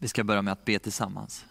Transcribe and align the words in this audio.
Vi 0.00 0.08
ska 0.08 0.24
börja 0.24 0.42
med 0.42 0.52
att 0.52 0.64
be 0.64 0.78
tillsammans. 0.78 1.46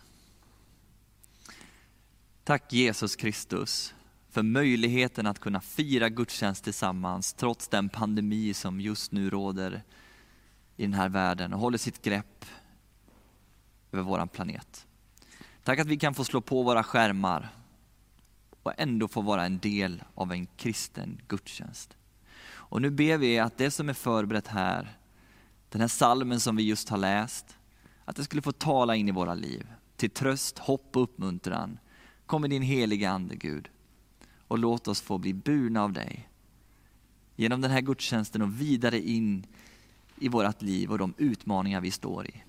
Tack 2.44 2.74
Jesus 2.74 3.16
Kristus 3.16 3.94
för 4.30 4.44
möjligheten 4.44 5.28
att 5.28 5.40
kunna 5.40 5.62
fira 5.62 6.10
gudstjänst 6.10 6.64
tillsammans 6.64 7.34
trots 7.34 7.68
den 7.68 7.90
pandemi 7.90 8.54
som 8.54 8.82
just 8.82 9.12
nu 9.12 9.30
råder 9.30 9.84
i 10.76 10.82
den 10.82 10.94
här 10.94 11.10
världen 11.10 11.54
och 11.54 11.60
håller 11.60 11.78
sitt 11.78 12.02
grepp 12.02 12.46
över 13.92 14.04
vår 14.04 14.26
planet. 14.26 14.88
Tack 15.64 15.80
att 15.80 15.88
vi 15.88 15.98
kan 15.98 16.14
få 16.14 16.24
slå 16.24 16.42
på 16.42 16.64
våra 16.64 16.84
skärmar 16.84 17.50
och 18.64 18.74
ändå 18.78 19.08
få 19.08 19.22
vara 19.22 19.46
en 19.46 19.60
del 19.60 20.04
av 20.16 20.32
en 20.32 20.46
kristen 20.46 21.22
gudstjänst. 21.28 21.98
Och 22.50 22.82
nu 22.82 22.90
ber 22.90 23.18
vi 23.18 23.40
att 23.40 23.58
det 23.58 23.72
som 23.72 23.90
är 23.90 23.94
förberett 23.94 24.48
här, 24.48 24.98
den 25.70 25.82
här 25.82 25.88
salmen 25.88 26.40
som 26.40 26.56
vi 26.56 26.64
just 26.64 26.90
har 26.90 26.98
läst, 26.98 27.57
att 28.08 28.16
det 28.16 28.24
skulle 28.24 28.42
få 28.42 28.52
tala 28.52 28.96
in 28.96 29.10
i 29.10 29.12
våra 29.12 29.34
liv. 29.34 29.68
Till 29.96 30.10
tröst, 30.10 30.60
hopp 30.60 30.96
och 30.96 31.04
uppmuntran. 31.04 31.80
Kom 32.26 32.42
med 32.42 32.50
din 32.50 32.62
heliga 32.62 33.10
Ande 33.10 33.36
Gud. 33.36 33.70
Och 34.48 34.58
låt 34.58 34.88
oss 34.88 35.02
få 35.02 35.18
bli 35.18 35.34
burna 35.34 35.84
av 35.84 35.94
dig. 35.94 36.30
Genom 37.36 37.62
den 37.62 37.72
här 37.72 37.82
gudstjänsten 37.82 38.42
och 38.42 38.62
vidare 38.62 39.00
in 39.00 39.46
i 40.16 40.30
vårt 40.30 40.62
liv 40.62 40.92
och 40.92 40.98
de 40.98 41.14
utmaningar 41.18 41.82
vi 41.82 41.92
står 41.92 42.28
i. 42.28 42.44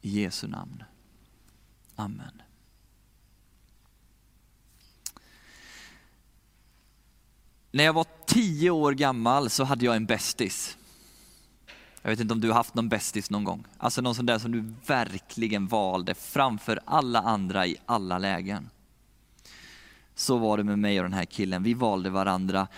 I 0.00 0.20
Jesu 0.22 0.46
namn. 0.46 0.82
Amen. 1.96 2.42
När 7.70 7.84
jag 7.84 7.92
var 7.92 8.06
tio 8.26 8.70
år 8.70 8.92
gammal 8.92 9.50
så 9.50 9.64
hade 9.64 9.84
jag 9.84 9.96
en 9.96 10.06
bästis. 10.06 10.76
Jag 12.04 12.10
vet 12.10 12.20
inte 12.20 12.34
om 12.34 12.40
du 12.40 12.48
har 12.48 12.54
haft 12.54 12.74
någon 12.74 12.88
bästis 12.88 13.30
någon 13.30 13.44
gång? 13.44 13.64
Alltså 13.78 14.02
någon 14.02 14.14
sån 14.14 14.26
där 14.26 14.38
som 14.38 14.52
du 14.52 14.74
verkligen 14.86 15.66
valde 15.66 16.14
framför 16.14 16.80
alla 16.84 17.20
andra 17.20 17.66
i 17.66 17.76
alla 17.86 18.18
lägen. 18.18 18.70
Så 20.14 20.38
var 20.38 20.56
det 20.56 20.64
med 20.64 20.78
mig 20.78 20.98
och 20.98 21.04
den 21.04 21.12
här 21.12 21.24
killen, 21.24 21.62
vi 21.62 21.74
valde 21.74 22.10
varandra. 22.10 22.68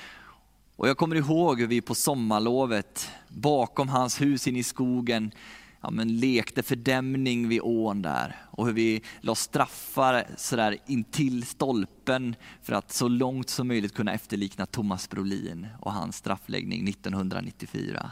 Och 0.76 0.88
jag 0.88 0.96
kommer 0.96 1.16
ihåg 1.16 1.60
hur 1.60 1.66
vi 1.66 1.80
på 1.80 1.94
sommarlovet 1.94 3.10
bakom 3.28 3.88
hans 3.88 4.20
hus 4.20 4.48
inne 4.48 4.58
i 4.58 4.62
skogen 4.62 5.32
ja, 5.80 5.90
men 5.90 6.20
lekte 6.20 6.62
fördämning 6.62 7.48
vid 7.48 7.60
ån 7.62 8.02
där 8.02 8.36
och 8.50 8.66
hur 8.66 8.72
vi 8.72 9.02
la 9.20 9.34
straffar 9.34 10.26
sådär 10.36 10.76
intill 10.86 11.46
stolpen 11.46 12.36
för 12.62 12.72
att 12.72 12.92
så 12.92 13.08
långt 13.08 13.48
som 13.48 13.68
möjligt 13.68 13.94
kunna 13.94 14.12
efterlikna 14.12 14.66
Thomas 14.66 15.08
Brolin 15.10 15.66
och 15.80 15.92
hans 15.92 16.16
straffläggning 16.16 16.88
1994. 16.88 18.10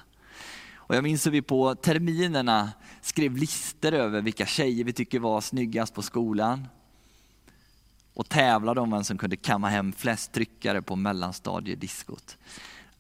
Och 0.86 0.94
jag 0.94 1.04
minns 1.04 1.26
hur 1.26 1.30
vi 1.30 1.42
på 1.42 1.74
terminerna 1.74 2.72
skrev 3.00 3.36
listor 3.36 3.92
över 3.92 4.22
vilka 4.22 4.46
tjejer 4.46 4.84
vi 4.84 4.92
tycker 4.92 5.18
var 5.18 5.40
snyggast 5.40 5.94
på 5.94 6.02
skolan. 6.02 6.68
Och 8.14 8.28
tävlade 8.28 8.80
om 8.80 8.90
vem 8.90 9.04
som 9.04 9.18
kunde 9.18 9.36
kamma 9.36 9.68
hem 9.68 9.92
flest 9.92 10.32
tryckare 10.32 10.82
på 10.82 10.96
mellanstadiediskot. 10.96 12.38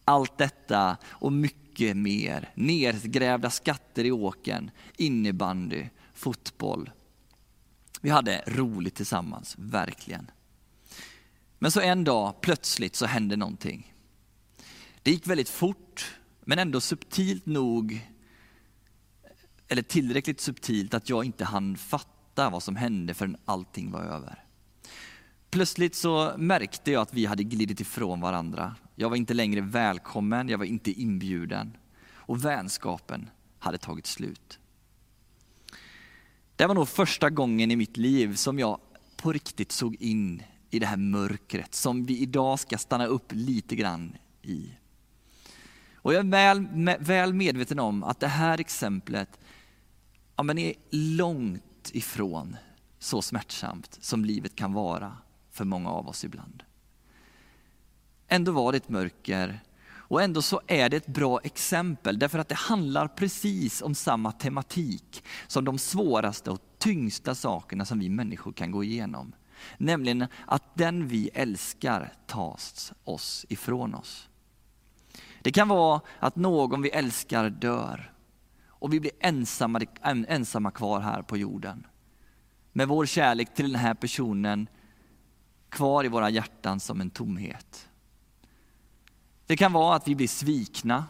Allt 0.04 0.38
detta 0.38 0.96
och 1.04 1.32
mycket 1.32 1.96
mer. 1.96 2.50
Nergrävda 2.54 3.50
skatter 3.50 4.04
i 4.04 4.12
åken, 4.12 4.70
innebandy, 4.96 5.88
fotboll. 6.14 6.90
Vi 8.00 8.10
hade 8.10 8.44
roligt 8.46 8.94
tillsammans, 8.94 9.54
verkligen. 9.58 10.30
Men 11.58 11.70
så 11.70 11.80
en 11.80 12.04
dag, 12.04 12.40
plötsligt 12.40 12.96
så 12.96 13.06
hände 13.06 13.36
någonting. 13.36 13.94
Det 15.02 15.10
gick 15.10 15.26
väldigt 15.26 15.48
fort 15.48 16.14
men 16.44 16.58
ändå 16.58 16.80
subtilt 16.80 17.46
nog, 17.46 18.10
eller 19.68 19.82
tillräckligt 19.82 20.40
subtilt 20.40 20.94
att 20.94 21.08
jag 21.08 21.24
inte 21.24 21.44
hann 21.44 21.76
fatta 21.76 22.50
vad 22.50 22.62
som 22.62 22.76
hände 22.76 23.14
förrän 23.14 23.36
allting 23.44 23.90
var 23.90 24.02
över. 24.02 24.44
Plötsligt 25.50 25.94
så 25.94 26.34
märkte 26.38 26.92
jag 26.92 27.02
att 27.02 27.14
vi 27.14 27.26
hade 27.26 27.44
glidit 27.44 27.80
ifrån 27.80 28.20
varandra. 28.20 28.76
Jag 28.94 29.10
var 29.10 29.16
inte 29.16 29.34
längre 29.34 29.60
välkommen, 29.60 30.48
jag 30.48 30.58
var 30.58 30.64
inte 30.64 30.90
inbjuden. 30.90 31.76
Och 32.12 32.44
vänskapen 32.44 33.30
hade 33.58 33.78
tagit 33.78 34.06
slut. 34.06 34.58
Det 36.56 36.66
var 36.66 36.74
nog 36.74 36.88
första 36.88 37.30
gången 37.30 37.70
i 37.70 37.76
mitt 37.76 37.96
liv 37.96 38.34
som 38.34 38.58
jag 38.58 38.80
på 39.16 39.32
riktigt 39.32 39.72
såg 39.72 39.94
in 39.94 40.42
i 40.70 40.78
det 40.78 40.86
här 40.86 40.96
mörkret 40.96 41.74
som 41.74 42.06
vi 42.06 42.18
idag 42.18 42.58
ska 42.60 42.78
stanna 42.78 43.06
upp 43.06 43.32
lite 43.32 43.76
grann 43.76 44.16
i. 44.42 44.70
Och 46.04 46.14
jag 46.14 46.20
är 46.20 46.30
väl, 46.30 46.66
väl 47.00 47.34
medveten 47.34 47.78
om 47.78 48.04
att 48.04 48.20
det 48.20 48.28
här 48.28 48.60
exemplet 48.60 49.40
ja, 50.36 50.42
men 50.42 50.58
är 50.58 50.74
långt 50.90 51.90
ifrån 51.92 52.56
så 52.98 53.22
smärtsamt 53.22 53.98
som 54.00 54.24
livet 54.24 54.56
kan 54.56 54.72
vara 54.72 55.16
för 55.50 55.64
många 55.64 55.90
av 55.90 56.08
oss 56.08 56.24
ibland. 56.24 56.62
Ändå 58.28 58.52
var 58.52 58.72
det 58.72 58.76
ett 58.76 58.88
mörker 58.88 59.60
och 59.92 60.22
ändå 60.22 60.42
så 60.42 60.60
är 60.66 60.88
det 60.88 60.96
ett 60.96 61.06
bra 61.06 61.40
exempel 61.44 62.18
därför 62.18 62.38
att 62.38 62.48
det 62.48 62.54
handlar 62.54 63.08
precis 63.08 63.82
om 63.82 63.94
samma 63.94 64.32
tematik 64.32 65.24
som 65.46 65.64
de 65.64 65.78
svåraste 65.78 66.50
och 66.50 66.60
tyngsta 66.78 67.34
sakerna 67.34 67.84
som 67.84 67.98
vi 67.98 68.08
människor 68.08 68.52
kan 68.52 68.70
gå 68.70 68.84
igenom. 68.84 69.34
Nämligen 69.78 70.26
att 70.46 70.74
den 70.74 71.08
vi 71.08 71.28
älskar 71.34 72.12
tas 72.26 72.92
oss 73.04 73.46
ifrån 73.48 73.94
oss. 73.94 74.28
Det 75.44 75.52
kan 75.52 75.68
vara 75.68 76.00
att 76.18 76.36
någon 76.36 76.82
vi 76.82 76.88
älskar 76.88 77.50
dör 77.50 78.12
och 78.68 78.92
vi 78.92 79.00
blir 79.00 79.12
ensamma, 79.20 79.80
ensamma 80.02 80.70
kvar 80.70 81.00
här 81.00 81.22
på 81.22 81.36
jorden. 81.36 81.86
Med 82.72 82.88
vår 82.88 83.06
kärlek 83.06 83.54
till 83.54 83.72
den 83.72 83.80
här 83.80 83.94
personen 83.94 84.68
kvar 85.68 86.04
i 86.04 86.08
våra 86.08 86.30
hjärtan 86.30 86.80
som 86.80 87.00
en 87.00 87.10
tomhet. 87.10 87.88
Det 89.46 89.56
kan 89.56 89.72
vara 89.72 89.96
att 89.96 90.08
vi 90.08 90.14
blir 90.14 90.28
svikna. 90.28 91.04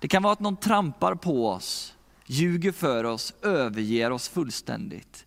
Det 0.00 0.08
kan 0.08 0.22
vara 0.22 0.32
att 0.32 0.40
någon 0.40 0.56
trampar 0.56 1.14
på 1.14 1.48
oss, 1.48 1.96
ljuger 2.26 2.72
för 2.72 3.04
oss, 3.04 3.34
överger 3.42 4.10
oss 4.10 4.28
fullständigt. 4.28 5.26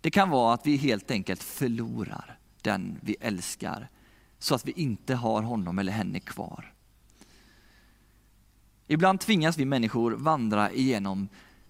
Det 0.00 0.10
kan 0.10 0.30
vara 0.30 0.54
att 0.54 0.66
vi 0.66 0.76
helt 0.76 1.10
enkelt 1.10 1.42
förlorar 1.42 2.38
den 2.62 3.00
vi 3.02 3.16
älskar 3.20 3.88
så 4.38 4.54
att 4.54 4.64
vi 4.64 4.72
inte 4.72 5.14
har 5.14 5.42
honom 5.42 5.78
eller 5.78 5.92
henne 5.92 6.20
kvar. 6.20 6.75
Ibland 8.86 9.20
tvingas 9.20 9.58
vi 9.58 9.64
människor 9.64 10.12
vandra 10.12 10.72
igenom 10.72 11.28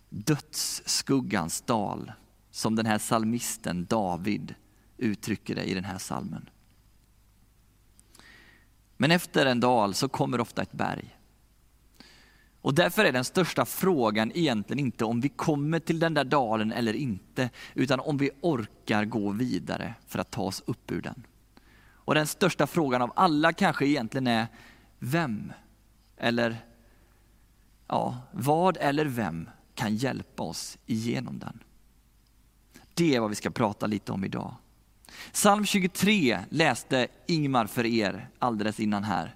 dödsskuggans 0.08 1.60
dal, 1.60 2.12
som 2.50 2.76
den 2.76 2.86
här 2.86 2.98
salmisten 2.98 3.86
David 3.86 4.54
uttrycker 4.96 5.54
det 5.54 5.64
i 5.64 5.74
den 5.74 5.84
här 5.84 5.98
salmen. 5.98 6.50
Men 8.96 9.10
efter 9.10 9.46
en 9.46 9.60
dal 9.60 9.94
så 9.94 10.08
kommer 10.08 10.40
ofta 10.40 10.62
ett 10.62 10.72
berg. 10.72 11.16
Och 12.60 12.74
därför 12.74 13.04
är 13.04 13.12
den 13.12 13.24
största 13.24 13.64
frågan 13.64 14.32
egentligen 14.34 14.86
inte 14.86 15.04
om 15.04 15.20
vi 15.20 15.28
kommer 15.28 15.78
till 15.78 15.98
den 15.98 16.14
där 16.14 16.24
dalen 16.24 16.72
eller 16.72 16.92
inte, 16.92 17.50
utan 17.74 18.00
om 18.00 18.16
vi 18.16 18.30
orkar 18.40 19.04
gå 19.04 19.30
vidare 19.30 19.94
för 20.06 20.18
att 20.18 20.30
ta 20.30 20.42
oss 20.42 20.62
upp 20.66 20.92
ur 20.92 21.02
den. 21.02 21.22
Och 21.88 22.14
den 22.14 22.26
största 22.26 22.66
frågan 22.66 23.02
av 23.02 23.12
alla 23.16 23.52
kanske 23.52 23.86
egentligen 23.86 24.26
är, 24.26 24.46
vem 24.98 25.52
eller 26.16 26.56
ja, 27.88 28.18
vad 28.32 28.76
eller 28.80 29.04
vem 29.04 29.50
kan 29.74 29.96
hjälpa 29.96 30.42
oss 30.42 30.78
igenom 30.86 31.38
den? 31.38 31.62
Det 32.94 33.14
är 33.14 33.20
vad 33.20 33.30
vi 33.30 33.36
ska 33.36 33.50
prata 33.50 33.86
lite 33.86 34.12
om 34.12 34.24
idag. 34.24 34.54
Psalm 35.32 35.66
23 35.66 36.40
läste 36.50 37.08
Ingmar 37.26 37.66
för 37.66 37.86
er 37.86 38.28
alldeles 38.38 38.80
innan 38.80 39.04
här. 39.04 39.34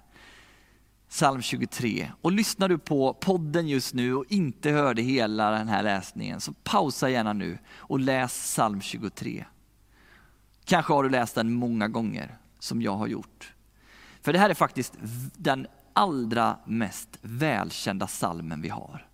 Psalm 1.09 1.41
23. 1.41 2.11
Och 2.21 2.31
lyssnar 2.31 2.69
du 2.69 2.77
på 2.77 3.13
podden 3.13 3.67
just 3.67 3.93
nu 3.93 4.15
och 4.15 4.25
inte 4.29 4.71
hörde 4.71 5.01
hela 5.01 5.51
den 5.51 5.67
här 5.67 5.83
läsningen, 5.83 6.41
så 6.41 6.53
pausa 6.63 7.09
gärna 7.09 7.33
nu 7.33 7.57
och 7.75 7.99
läs 7.99 8.33
psalm 8.33 8.81
23. 8.81 9.45
Kanske 10.65 10.93
har 10.93 11.03
du 11.03 11.09
läst 11.09 11.35
den 11.35 11.53
många 11.53 11.87
gånger, 11.87 12.37
som 12.59 12.81
jag 12.81 12.95
har 12.95 13.07
gjort. 13.07 13.53
För 14.21 14.33
det 14.33 14.39
här 14.39 14.49
är 14.49 14.53
faktiskt 14.53 14.93
den 15.37 15.67
allra 15.93 16.57
mest 16.65 17.17
välkända 17.21 18.07
salmen 18.07 18.61
vi 18.61 18.69
har. 18.69 19.07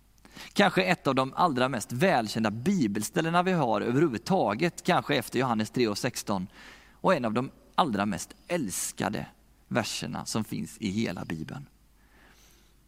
Kanske 0.52 0.82
ett 0.82 1.06
av 1.06 1.14
de 1.14 1.32
allra 1.36 1.68
mest 1.68 1.92
välkända 1.92 2.50
bibelställena 2.50 3.42
vi 3.42 3.52
har 3.52 3.80
överhuvudtaget, 3.80 4.82
kanske 4.82 5.14
efter 5.14 5.38
Johannes 5.38 5.70
3 5.70 5.88
och 5.88 5.98
16. 5.98 6.46
Och 6.92 7.14
en 7.14 7.24
av 7.24 7.32
de 7.32 7.50
allra 7.74 8.06
mest 8.06 8.34
älskade 8.48 9.26
verserna 9.68 10.24
som 10.24 10.44
finns 10.44 10.78
i 10.78 10.88
hela 10.90 11.24
bibeln. 11.24 11.66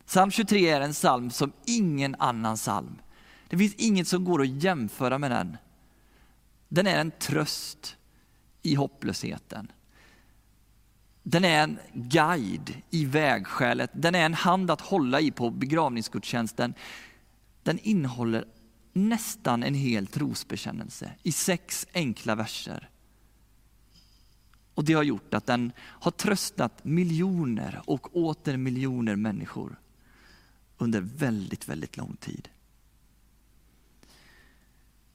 Psalm 0.07 0.31
23 0.31 0.69
är 0.69 0.81
en 0.81 0.93
psalm 0.93 1.31
som 1.31 1.53
ingen 1.65 2.15
annan 2.19 2.57
psalm. 2.57 2.99
Det 3.49 3.59
finns 3.59 3.75
inget 3.75 4.09
som 4.09 4.25
går 4.25 4.43
att 4.43 4.63
jämföra 4.63 5.19
med 5.19 5.31
den. 5.31 5.57
Den 6.69 6.87
är 6.87 7.01
en 7.01 7.11
tröst 7.11 7.97
i 8.63 8.75
hopplösheten. 8.75 9.73
Den 11.23 11.45
är 11.45 11.63
en 11.63 11.79
guide 11.95 12.75
i 12.91 13.05
vägskälet. 13.05 13.91
Den 13.95 14.15
är 14.15 14.27
en 14.27 14.35
hand 14.35 14.71
att 14.71 14.81
hålla 14.81 15.21
i 15.21 15.31
på 15.31 15.51
begravningsgudstjänsten. 15.51 16.75
den 17.63 17.79
innehåller 17.79 18.45
nästan 18.93 19.63
en 19.63 19.75
hel 19.75 20.07
trosbekännelse 20.07 21.13
i 21.23 21.33
sex 21.33 21.87
enkla 21.95 22.35
verser. 22.35 22.91
Och 24.75 24.85
det 24.85 24.93
har 24.93 25.03
gjort 25.03 25.35
att 25.35 25.47
den 25.47 25.73
har 25.79 26.11
tröstat 26.11 26.85
miljoner 26.85 27.83
och 27.87 28.17
åter 28.17 28.57
miljoner 28.57 29.17
människor 29.17 29.81
under 30.79 31.01
väldigt, 31.01 31.69
väldigt 31.69 31.97
lång 31.97 32.17
tid. 32.17 32.49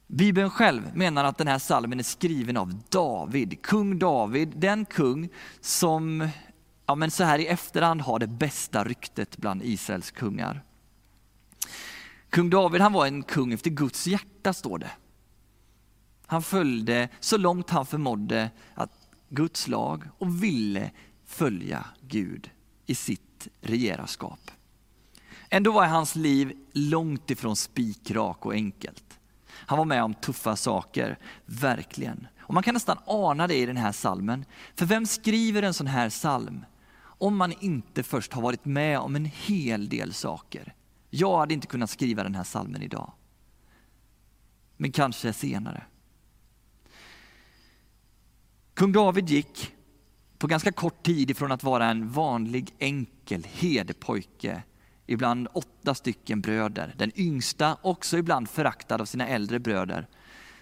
Bibeln 0.07 0.49
själv 0.49 0.95
menar 0.95 1.23
att 1.23 1.37
den 1.37 1.47
här 1.47 1.59
salmen 1.59 1.99
är 1.99 2.03
skriven 2.03 2.57
av 2.57 2.81
David, 2.89 3.61
kung 3.61 3.99
David, 3.99 4.53
den 4.55 4.85
kung 4.85 5.29
som 5.61 6.29
ja, 6.85 6.95
men 6.95 7.11
så 7.11 7.23
här 7.23 7.39
i 7.39 7.47
efterhand 7.47 8.01
har 8.01 8.19
det 8.19 8.27
bästa 8.27 8.83
ryktet 8.83 9.37
bland 9.37 9.63
Israels 9.63 10.11
kungar. 10.11 10.63
Kung 12.29 12.49
David 12.49 12.81
han 12.81 12.93
var 12.93 13.05
en 13.07 13.23
kung 13.23 13.53
efter 13.53 13.69
Guds 13.69 14.07
hjärta 14.07 14.53
står 14.53 14.77
det. 14.77 14.91
Han 16.27 16.43
följde 16.43 17.09
så 17.19 17.37
långt 17.37 17.69
han 17.69 17.85
förmådde 17.85 18.51
att 18.73 19.09
Guds 19.29 19.67
lag 19.67 20.03
och 20.17 20.43
ville 20.43 20.91
följa 21.25 21.85
Gud 22.01 22.49
i 22.85 22.95
sitt 22.95 23.47
regerarskap. 23.61 24.51
Ändå 25.49 25.71
var 25.71 25.85
hans 25.85 26.15
liv 26.15 26.53
långt 26.73 27.31
ifrån 27.31 27.55
spikrak 27.55 28.45
och 28.45 28.53
enkelt. 28.53 29.04
Han 29.55 29.77
var 29.77 29.85
med 29.85 30.03
om 30.03 30.13
tuffa 30.13 30.55
saker, 30.55 31.19
verkligen. 31.45 32.27
Och 32.39 32.53
man 32.53 32.63
kan 32.63 32.73
nästan 32.73 32.97
ana 33.05 33.47
det 33.47 33.55
i 33.55 33.65
den 33.65 33.77
här 33.77 33.91
salmen. 33.91 34.45
För 34.75 34.85
vem 34.85 35.05
skriver 35.05 35.63
en 35.63 35.73
sån 35.73 35.87
här 35.87 36.09
salm 36.09 36.65
om 37.17 37.37
man 37.37 37.53
inte 37.59 38.03
först 38.03 38.33
har 38.33 38.41
varit 38.41 38.65
med 38.65 38.99
om 38.99 39.15
en 39.15 39.25
hel 39.25 39.89
del 39.89 40.13
saker? 40.13 40.73
Jag 41.09 41.37
hade 41.37 41.53
inte 41.53 41.67
kunnat 41.67 41.89
skriva 41.89 42.23
den 42.23 42.35
här 42.35 42.43
salmen 42.43 42.81
idag. 42.81 43.11
Men 44.77 44.91
kanske 44.91 45.33
senare. 45.33 45.83
Kung 48.73 48.91
David 48.91 49.29
gick 49.29 49.75
på 50.37 50.47
ganska 50.47 50.71
kort 50.71 51.03
tid 51.03 51.31
ifrån 51.31 51.51
att 51.51 51.63
vara 51.63 51.85
en 51.85 52.09
vanlig 52.09 52.75
enkel 52.79 53.47
herdepojke 53.51 54.63
ibland 55.05 55.47
åtta 55.53 55.95
stycken 55.95 56.41
bröder, 56.41 56.93
den 56.97 57.11
yngsta 57.15 57.77
också 57.81 58.17
ibland 58.17 58.49
föraktad 58.49 59.01
av 59.01 59.05
sina 59.05 59.27
äldre 59.27 59.59
bröder, 59.59 60.07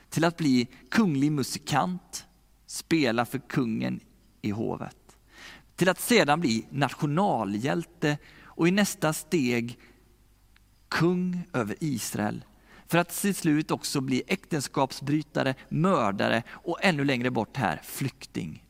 till 0.09 0.25
att 0.25 0.37
bli 0.37 0.67
kunglig 0.91 1.31
musikant, 1.31 2.25
spela 2.65 3.25
för 3.25 3.39
kungen 3.39 3.99
i 4.41 4.49
hovet. 4.49 4.97
Till 5.75 5.89
att 5.89 5.99
sedan 5.99 6.39
bli 6.39 6.65
nationalhjälte 6.69 8.17
och 8.43 8.67
i 8.67 8.71
nästa 8.71 9.13
steg 9.13 9.79
kung 10.89 11.43
över 11.53 11.75
Israel. 11.79 12.45
För 12.87 12.97
att 12.97 13.09
till 13.09 13.35
slut 13.35 13.71
också 13.71 14.01
bli 14.01 14.23
äktenskapsbrytare, 14.27 15.55
mördare 15.69 16.43
och 16.49 16.77
ännu 16.81 17.03
längre 17.03 17.31
bort 17.31 17.57
här, 17.57 17.81
flykting. 17.83 18.65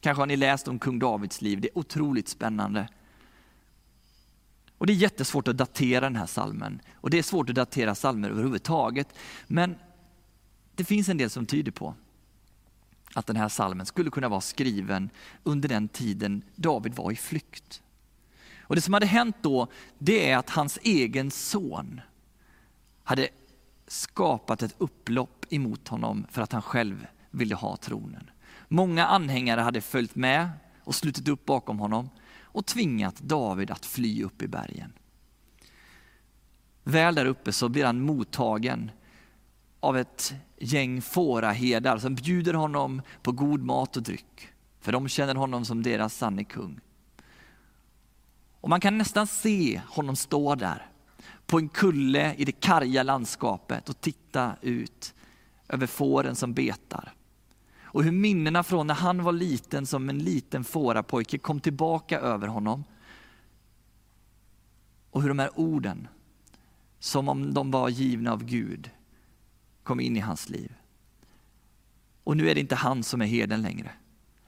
Kanske 0.00 0.20
har 0.20 0.26
ni 0.26 0.36
läst 0.36 0.68
om 0.68 0.78
kung 0.78 0.98
Davids 0.98 1.42
liv, 1.42 1.60
det 1.60 1.68
är 1.68 1.78
otroligt 1.78 2.28
spännande. 2.28 2.88
Och 4.78 4.86
Det 4.86 4.92
är 4.92 4.94
jättesvårt 4.94 5.48
att 5.48 5.56
datera 5.56 6.00
den 6.00 6.16
här 6.16 6.26
salmen 6.26 6.80
och 6.94 7.10
det 7.10 7.18
är 7.18 7.22
svårt 7.22 7.48
att 7.50 7.56
datera 7.56 7.94
salmer 7.94 8.30
överhuvudtaget. 8.30 9.08
Men 9.46 9.76
det 10.74 10.84
finns 10.84 11.08
en 11.08 11.16
del 11.16 11.30
som 11.30 11.46
tyder 11.46 11.72
på 11.72 11.94
att 13.14 13.26
den 13.26 13.36
här 13.36 13.48
salmen 13.48 13.86
skulle 13.86 14.10
kunna 14.10 14.28
vara 14.28 14.40
skriven 14.40 15.10
under 15.42 15.68
den 15.68 15.88
tiden 15.88 16.42
David 16.54 16.94
var 16.94 17.12
i 17.12 17.16
flykt. 17.16 17.82
Och 18.60 18.74
Det 18.74 18.80
som 18.80 18.94
hade 18.94 19.06
hänt 19.06 19.36
då, 19.40 19.66
det 19.98 20.30
är 20.30 20.36
att 20.36 20.50
hans 20.50 20.78
egen 20.82 21.30
son 21.30 22.00
hade 23.04 23.28
skapat 23.86 24.62
ett 24.62 24.74
upplopp 24.78 25.46
emot 25.50 25.88
honom 25.88 26.26
för 26.30 26.42
att 26.42 26.52
han 26.52 26.62
själv 26.62 27.06
ville 27.30 27.54
ha 27.54 27.76
tronen. 27.76 28.30
Många 28.68 29.06
anhängare 29.06 29.60
hade 29.60 29.80
följt 29.80 30.14
med 30.14 30.50
och 30.84 30.94
slutit 30.94 31.28
upp 31.28 31.44
bakom 31.44 31.78
honom 31.78 32.10
och 32.54 32.66
tvingat 32.66 33.20
David 33.20 33.70
att 33.70 33.86
fly 33.86 34.24
upp 34.24 34.42
i 34.42 34.48
bergen. 34.48 34.92
Väl 36.84 37.14
där 37.14 37.26
uppe 37.26 37.52
så 37.52 37.68
blir 37.68 37.84
han 37.84 38.00
mottagen 38.00 38.90
av 39.80 39.96
ett 39.96 40.34
gäng 40.58 41.02
fåraherdar 41.02 41.98
som 41.98 42.14
bjuder 42.14 42.54
honom 42.54 43.02
på 43.22 43.32
god 43.32 43.64
mat 43.64 43.96
och 43.96 44.02
dryck. 44.02 44.48
För 44.80 44.92
de 44.92 45.08
känner 45.08 45.34
honom 45.34 45.64
som 45.64 45.82
deras 45.82 46.16
sanne 46.16 46.44
kung. 46.44 46.80
Och 48.60 48.68
man 48.68 48.80
kan 48.80 48.98
nästan 48.98 49.26
se 49.26 49.80
honom 49.88 50.16
stå 50.16 50.54
där 50.54 50.86
på 51.46 51.58
en 51.58 51.68
kulle 51.68 52.34
i 52.34 52.44
det 52.44 52.52
karga 52.52 53.02
landskapet 53.02 53.88
och 53.88 54.00
titta 54.00 54.56
ut 54.60 55.14
över 55.68 55.86
fåren 55.86 56.36
som 56.36 56.52
betar. 56.52 57.13
Och 57.94 58.04
hur 58.04 58.12
minnena 58.12 58.62
från 58.62 58.86
när 58.86 58.94
han 58.94 59.22
var 59.22 59.32
liten 59.32 59.86
som 59.86 60.08
en 60.08 60.18
liten 60.18 60.64
fårapojke 60.64 61.38
kom 61.38 61.60
tillbaka 61.60 62.20
över 62.20 62.48
honom. 62.48 62.84
Och 65.10 65.22
hur 65.22 65.28
de 65.28 65.38
här 65.38 65.50
orden, 65.60 66.08
som 66.98 67.28
om 67.28 67.54
de 67.54 67.70
var 67.70 67.88
givna 67.88 68.32
av 68.32 68.44
Gud, 68.44 68.90
kom 69.82 70.00
in 70.00 70.16
i 70.16 70.20
hans 70.20 70.48
liv. 70.48 70.74
Och 72.24 72.36
nu 72.36 72.50
är 72.50 72.54
det 72.54 72.60
inte 72.60 72.74
han 72.74 73.02
som 73.02 73.22
är 73.22 73.26
herden 73.26 73.62
längre, 73.62 73.90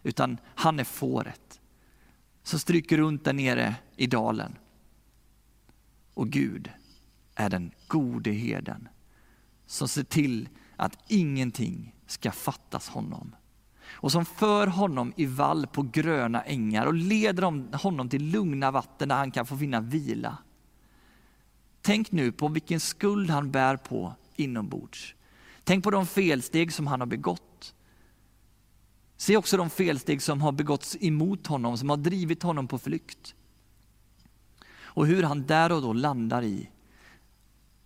utan 0.02 0.38
han 0.54 0.80
är 0.80 0.84
fåret 0.84 1.60
som 2.42 2.58
stryker 2.58 2.96
runt 2.96 3.24
där 3.24 3.32
nere 3.32 3.74
i 3.96 4.06
dalen. 4.06 4.58
Och 6.14 6.28
Gud 6.28 6.70
är 7.34 7.50
den 7.50 7.70
gode 7.88 8.30
herden 8.30 8.88
som 9.66 9.88
ser 9.88 10.04
till 10.04 10.48
att 10.76 10.98
ingenting 11.08 11.95
ska 12.06 12.32
fattas 12.32 12.88
honom. 12.88 13.36
Och 13.88 14.12
som 14.12 14.24
för 14.24 14.66
honom 14.66 15.12
i 15.16 15.26
vall 15.26 15.66
på 15.66 15.82
gröna 15.82 16.42
ängar 16.42 16.86
och 16.86 16.94
leder 16.94 17.42
honom 17.76 18.08
till 18.08 18.30
lugna 18.30 18.70
vatten 18.70 19.08
där 19.08 19.16
han 19.16 19.30
kan 19.30 19.46
få 19.46 19.56
finna 19.56 19.80
vila. 19.80 20.38
Tänk 21.82 22.12
nu 22.12 22.32
på 22.32 22.48
vilken 22.48 22.80
skuld 22.80 23.30
han 23.30 23.50
bär 23.50 23.76
på 23.76 24.14
inombords. 24.34 25.14
Tänk 25.64 25.84
på 25.84 25.90
de 25.90 26.06
felsteg 26.06 26.72
som 26.72 26.86
han 26.86 27.00
har 27.00 27.06
begått. 27.06 27.74
Se 29.16 29.36
också 29.36 29.56
de 29.56 29.70
felsteg 29.70 30.22
som 30.22 30.42
har 30.42 30.52
begåtts 30.52 30.96
emot 31.00 31.46
honom, 31.46 31.78
som 31.78 31.90
har 31.90 31.96
drivit 31.96 32.42
honom 32.42 32.68
på 32.68 32.78
flykt. 32.78 33.34
Och 34.80 35.06
hur 35.06 35.22
han 35.22 35.46
där 35.46 35.72
och 35.72 35.82
då 35.82 35.92
landar 35.92 36.42
i 36.42 36.70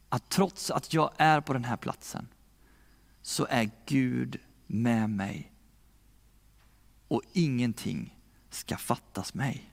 att 0.08 0.28
trots 0.28 0.70
att 0.70 0.94
jag 0.94 1.10
är 1.16 1.40
på 1.40 1.52
den 1.52 1.64
här 1.64 1.76
platsen 1.76 2.28
så 3.30 3.46
är 3.50 3.70
Gud 3.86 4.38
med 4.66 5.10
mig. 5.10 5.52
Och 7.08 7.22
ingenting 7.32 8.16
ska 8.50 8.76
fattas 8.76 9.34
mig. 9.34 9.72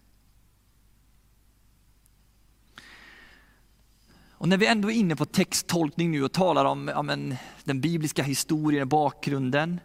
Och 4.30 4.48
när 4.48 4.58
vi 4.58 4.68
ändå 4.68 4.92
är 4.92 4.96
inne 4.96 5.16
på 5.16 5.26
texttolkning 5.26 6.12
nu 6.12 6.24
och 6.24 6.32
talar 6.32 6.66
om 6.66 6.88
ja, 6.88 7.02
men, 7.02 7.36
den 7.64 7.82
bibliska 7.82 8.24
historien 8.24 8.82
och 8.82 8.88
bakgrunden 8.88 9.80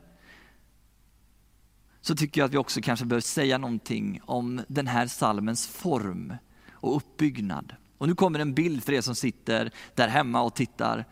så 2.00 2.16
tycker 2.16 2.40
jag 2.40 2.46
att 2.46 2.54
vi 2.54 2.58
också 2.58 2.80
kanske 2.80 3.06
behöver 3.06 3.20
säga 3.20 3.58
någonting 3.58 4.20
om 4.24 4.62
den 4.68 4.86
här 4.86 5.06
salmens 5.06 5.66
form 5.66 6.36
och 6.70 6.96
uppbyggnad. 6.96 7.74
Och 7.98 8.08
nu 8.08 8.14
kommer 8.14 8.38
en 8.38 8.54
bild 8.54 8.84
för 8.84 8.92
er 8.92 9.00
som 9.00 9.14
sitter 9.14 9.70
där 9.94 10.08
hemma 10.08 10.42
och 10.42 10.54
tittar. 10.54 11.04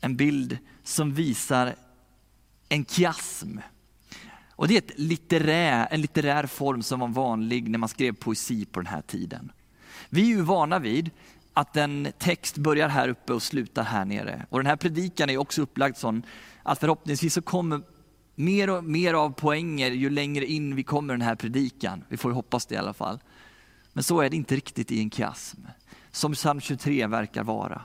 En 0.00 0.16
bild 0.16 0.58
som 0.82 1.14
visar 1.14 1.74
en 2.68 2.84
kiasm. 2.84 3.58
Och 4.50 4.68
det 4.68 4.74
är 4.74 4.78
ett 4.78 4.98
litterär, 4.98 5.88
en 5.90 6.00
litterär 6.00 6.46
form 6.46 6.82
som 6.82 7.00
var 7.00 7.08
vanlig 7.08 7.68
när 7.68 7.78
man 7.78 7.88
skrev 7.88 8.12
poesi 8.12 8.64
på 8.64 8.80
den 8.80 8.86
här 8.86 9.02
tiden. 9.02 9.52
Vi 10.08 10.22
är 10.22 10.26
ju 10.26 10.42
vana 10.42 10.78
vid 10.78 11.10
att 11.52 11.76
en 11.76 12.08
text 12.18 12.56
börjar 12.56 12.88
här 12.88 13.08
uppe 13.08 13.32
och 13.32 13.42
slutar 13.42 13.82
här 13.82 14.04
nere. 14.04 14.46
Och 14.50 14.58
den 14.58 14.66
här 14.66 14.76
predikan 14.76 15.30
är 15.30 15.36
också 15.36 15.62
upplagd 15.62 15.96
så 15.96 16.20
att 16.62 16.80
förhoppningsvis 16.80 17.34
så 17.34 17.42
kommer 17.42 17.80
mer 18.34 18.70
och 18.70 18.84
mer 18.84 19.14
av 19.14 19.30
poänger 19.30 19.90
ju 19.90 20.10
längre 20.10 20.46
in 20.46 20.76
vi 20.76 20.82
kommer 20.82 21.14
den 21.14 21.22
här 21.22 21.34
predikan. 21.34 22.04
Vi 22.08 22.16
får 22.16 22.30
ju 22.30 22.34
hoppas 22.34 22.66
det 22.66 22.74
i 22.74 22.78
alla 22.78 22.92
fall. 22.92 23.18
Men 23.92 24.04
så 24.04 24.20
är 24.20 24.30
det 24.30 24.36
inte 24.36 24.56
riktigt 24.56 24.92
i 24.92 25.00
en 25.00 25.10
kiasm, 25.10 25.60
som 26.10 26.32
psalm 26.32 26.60
23 26.60 27.06
verkar 27.06 27.44
vara. 27.44 27.84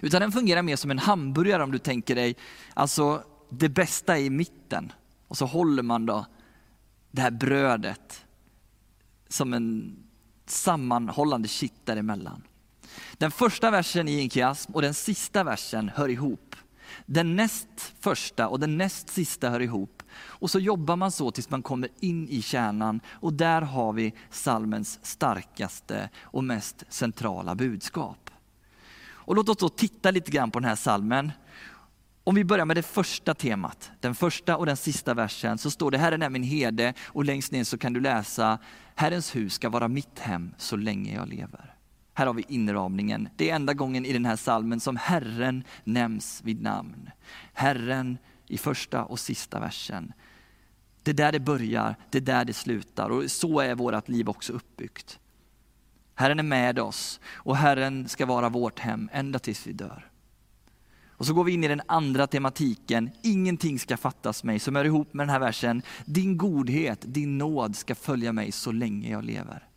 Utan 0.00 0.20
den 0.20 0.32
fungerar 0.32 0.62
mer 0.62 0.76
som 0.76 0.90
en 0.90 0.98
hamburgare 0.98 1.62
om 1.62 1.72
du 1.72 1.78
tänker 1.78 2.14
dig, 2.14 2.36
alltså 2.74 3.22
det 3.50 3.68
bästa 3.68 4.18
är 4.18 4.22
i 4.22 4.30
mitten 4.30 4.92
och 5.28 5.36
så 5.36 5.46
håller 5.46 5.82
man 5.82 6.06
då 6.06 6.26
det 7.10 7.22
här 7.22 7.30
brödet 7.30 8.24
som 9.28 9.52
en 9.52 9.96
sammanhållande 10.46 11.48
kitt 11.48 11.86
däremellan. 11.86 12.42
Den 13.12 13.30
första 13.30 13.70
versen 13.70 14.08
i 14.08 14.20
en 14.20 14.30
kiasm 14.30 14.72
och 14.72 14.82
den 14.82 14.94
sista 14.94 15.44
versen 15.44 15.88
hör 15.88 16.08
ihop. 16.08 16.56
Den 17.06 17.36
näst 17.36 17.94
första 18.00 18.48
och 18.48 18.60
den 18.60 18.78
näst 18.78 19.08
sista 19.08 19.50
hör 19.50 19.60
ihop. 19.60 20.02
Och 20.18 20.50
så 20.50 20.58
jobbar 20.58 20.96
man 20.96 21.12
så 21.12 21.30
tills 21.30 21.50
man 21.50 21.62
kommer 21.62 21.88
in 22.00 22.28
i 22.28 22.42
kärnan 22.42 23.00
och 23.08 23.32
där 23.32 23.62
har 23.62 23.92
vi 23.92 24.14
salmens 24.30 24.98
starkaste 25.02 26.10
och 26.22 26.44
mest 26.44 26.84
centrala 26.88 27.54
budskap. 27.54 28.30
Och 29.26 29.36
låt 29.36 29.48
oss 29.48 29.56
då 29.56 29.68
titta 29.68 30.10
lite 30.10 30.30
grann 30.30 30.50
på 30.50 30.60
den 30.60 30.68
här 30.68 30.76
salmen. 30.76 31.32
Om 32.24 32.34
vi 32.34 32.44
börjar 32.44 32.64
med 32.64 32.76
det 32.76 32.82
första 32.82 33.34
temat, 33.34 33.90
den 34.00 34.14
första 34.14 34.56
och 34.56 34.66
den 34.66 34.76
sista 34.76 35.14
versen, 35.14 35.58
så 35.58 35.70
står 35.70 35.90
det 35.90 35.98
Herren 35.98 36.22
är 36.22 36.30
min 36.30 36.42
herde 36.42 36.94
och 37.06 37.24
längst 37.24 37.52
ner 37.52 37.64
så 37.64 37.78
kan 37.78 37.92
du 37.92 38.00
läsa 38.00 38.58
Herrens 38.94 39.36
hus 39.36 39.54
ska 39.54 39.68
vara 39.68 39.88
mitt 39.88 40.18
hem 40.18 40.54
så 40.58 40.76
länge 40.76 41.14
jag 41.14 41.28
lever. 41.28 41.74
Här 42.14 42.26
har 42.26 42.34
vi 42.34 42.44
inramningen. 42.48 43.28
Det 43.36 43.50
är 43.50 43.54
enda 43.54 43.74
gången 43.74 44.06
i 44.06 44.12
den 44.12 44.24
här 44.24 44.36
salmen 44.36 44.80
som 44.80 44.96
Herren 44.96 45.64
nämns 45.84 46.42
vid 46.44 46.62
namn. 46.62 47.10
Herren 47.52 48.18
i 48.46 48.58
första 48.58 49.04
och 49.04 49.18
sista 49.18 49.60
versen. 49.60 50.12
Det 51.02 51.10
är 51.10 51.14
där 51.14 51.32
det 51.32 51.40
börjar, 51.40 51.96
det 52.10 52.18
är 52.18 52.22
där 52.22 52.44
det 52.44 52.52
slutar 52.52 53.10
och 53.10 53.30
så 53.30 53.60
är 53.60 53.74
vårt 53.74 54.08
liv 54.08 54.28
också 54.28 54.52
uppbyggt. 54.52 55.18
Herren 56.18 56.38
är 56.38 56.42
med 56.42 56.78
oss 56.78 57.20
och 57.26 57.56
Herren 57.56 58.08
ska 58.08 58.26
vara 58.26 58.48
vårt 58.48 58.78
hem 58.78 59.08
ända 59.12 59.38
tills 59.38 59.66
vi 59.66 59.72
dör. 59.72 60.10
Och 61.08 61.26
så 61.26 61.34
går 61.34 61.44
vi 61.44 61.52
in 61.52 61.64
i 61.64 61.68
den 61.68 61.82
andra 61.86 62.26
tematiken, 62.26 63.10
ingenting 63.22 63.78
ska 63.78 63.96
fattas 63.96 64.44
mig, 64.44 64.58
som 64.58 64.76
hör 64.76 64.84
ihop 64.84 65.14
med 65.14 65.26
den 65.26 65.32
här 65.32 65.40
versen. 65.40 65.82
Din 66.04 66.38
godhet, 66.38 66.98
din 67.00 67.38
nåd 67.38 67.76
ska 67.76 67.94
följa 67.94 68.32
mig 68.32 68.52
så 68.52 68.72
länge 68.72 69.10
jag 69.10 69.24
lever. 69.24 69.68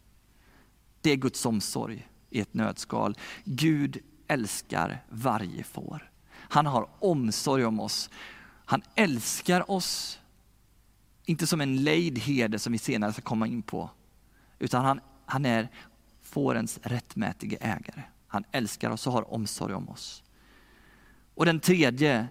Det 1.01 1.11
är 1.11 1.15
Guds 1.15 1.45
omsorg 1.45 2.07
i 2.29 2.39
ett 2.39 2.53
nötskal. 2.53 3.17
Gud 3.43 3.97
älskar 4.27 5.03
varje 5.09 5.63
får. 5.63 6.11
Han 6.31 6.65
har 6.65 6.89
omsorg 6.99 7.65
om 7.65 7.79
oss. 7.79 8.09
Han 8.65 8.81
älskar 8.95 9.71
oss, 9.71 10.19
inte 11.25 11.47
som 11.47 11.61
en 11.61 11.83
lejd 11.83 12.17
herde 12.17 12.59
som 12.59 12.71
vi 12.71 12.77
senare 12.77 13.13
ska 13.13 13.21
komma 13.21 13.47
in 13.47 13.61
på, 13.61 13.89
utan 14.59 14.85
han, 14.85 14.99
han 15.25 15.45
är 15.45 15.69
fårens 16.29 16.79
rättmätige 16.83 17.57
ägare. 17.61 18.03
Han 18.27 18.43
älskar 18.51 18.89
oss 18.89 19.07
och 19.07 19.13
har 19.13 19.33
omsorg 19.33 19.73
om 19.73 19.89
oss. 19.89 20.23
Och 21.35 21.45
den 21.45 21.59
tredje 21.59 22.27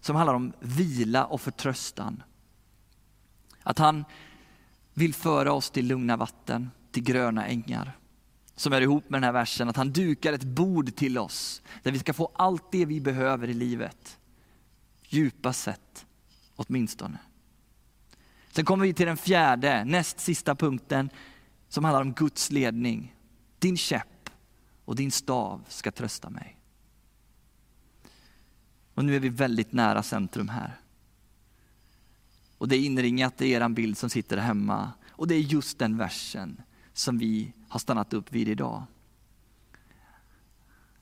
som 0.00 0.16
handlar 0.16 0.34
om 0.34 0.52
vila 0.60 1.24
och 1.24 1.40
förtröstan. 1.40 2.22
Att 3.62 3.78
han 3.78 4.04
vill 4.94 5.14
föra 5.14 5.52
oss 5.52 5.70
till 5.70 5.86
lugna 5.86 6.16
vatten, 6.16 6.70
till 6.90 7.02
gröna 7.02 7.46
ängar. 7.46 7.98
Som 8.56 8.72
är 8.72 8.80
ihop 8.80 9.10
med 9.10 9.18
den 9.18 9.24
här 9.24 9.32
versen, 9.32 9.68
att 9.68 9.76
han 9.76 9.92
dukar 9.92 10.32
ett 10.32 10.44
bord 10.44 10.96
till 10.96 11.18
oss, 11.18 11.62
där 11.82 11.92
vi 11.92 11.98
ska 11.98 12.12
få 12.12 12.30
allt 12.34 12.72
det 12.72 12.84
vi 12.84 13.00
behöver 13.00 13.48
i 13.48 13.54
livet. 13.54 14.18
Djupast 15.08 15.62
sett, 15.62 16.06
åtminstone. 16.56 17.18
Sen 18.50 18.64
kommer 18.64 18.86
vi 18.86 18.94
till 18.94 19.06
den 19.06 19.16
fjärde, 19.16 19.84
näst 19.84 20.20
sista 20.20 20.54
punkten, 20.54 21.10
som 21.68 21.84
handlar 21.84 22.00
om 22.00 22.12
Guds 22.12 22.50
ledning. 22.50 23.14
Din 23.62 23.76
käpp 23.76 24.30
och 24.84 24.96
din 24.96 25.10
stav 25.10 25.64
ska 25.68 25.90
trösta 25.90 26.30
mig. 26.30 26.58
Och 28.94 29.04
nu 29.04 29.16
är 29.16 29.20
vi 29.20 29.28
väldigt 29.28 29.72
nära 29.72 30.02
centrum 30.02 30.48
här. 30.48 30.80
Och 32.58 32.68
det 32.68 32.76
är 32.76 32.80
inringat 32.80 33.42
i 33.42 33.50
er 33.50 33.68
bild 33.68 33.98
som 33.98 34.10
sitter 34.10 34.36
hemma. 34.36 34.92
Och 35.08 35.28
det 35.28 35.34
är 35.34 35.40
just 35.40 35.78
den 35.78 35.96
versen 35.96 36.62
som 36.92 37.18
vi 37.18 37.52
har 37.68 37.80
stannat 37.80 38.12
upp 38.12 38.32
vid 38.32 38.48
idag. 38.48 38.82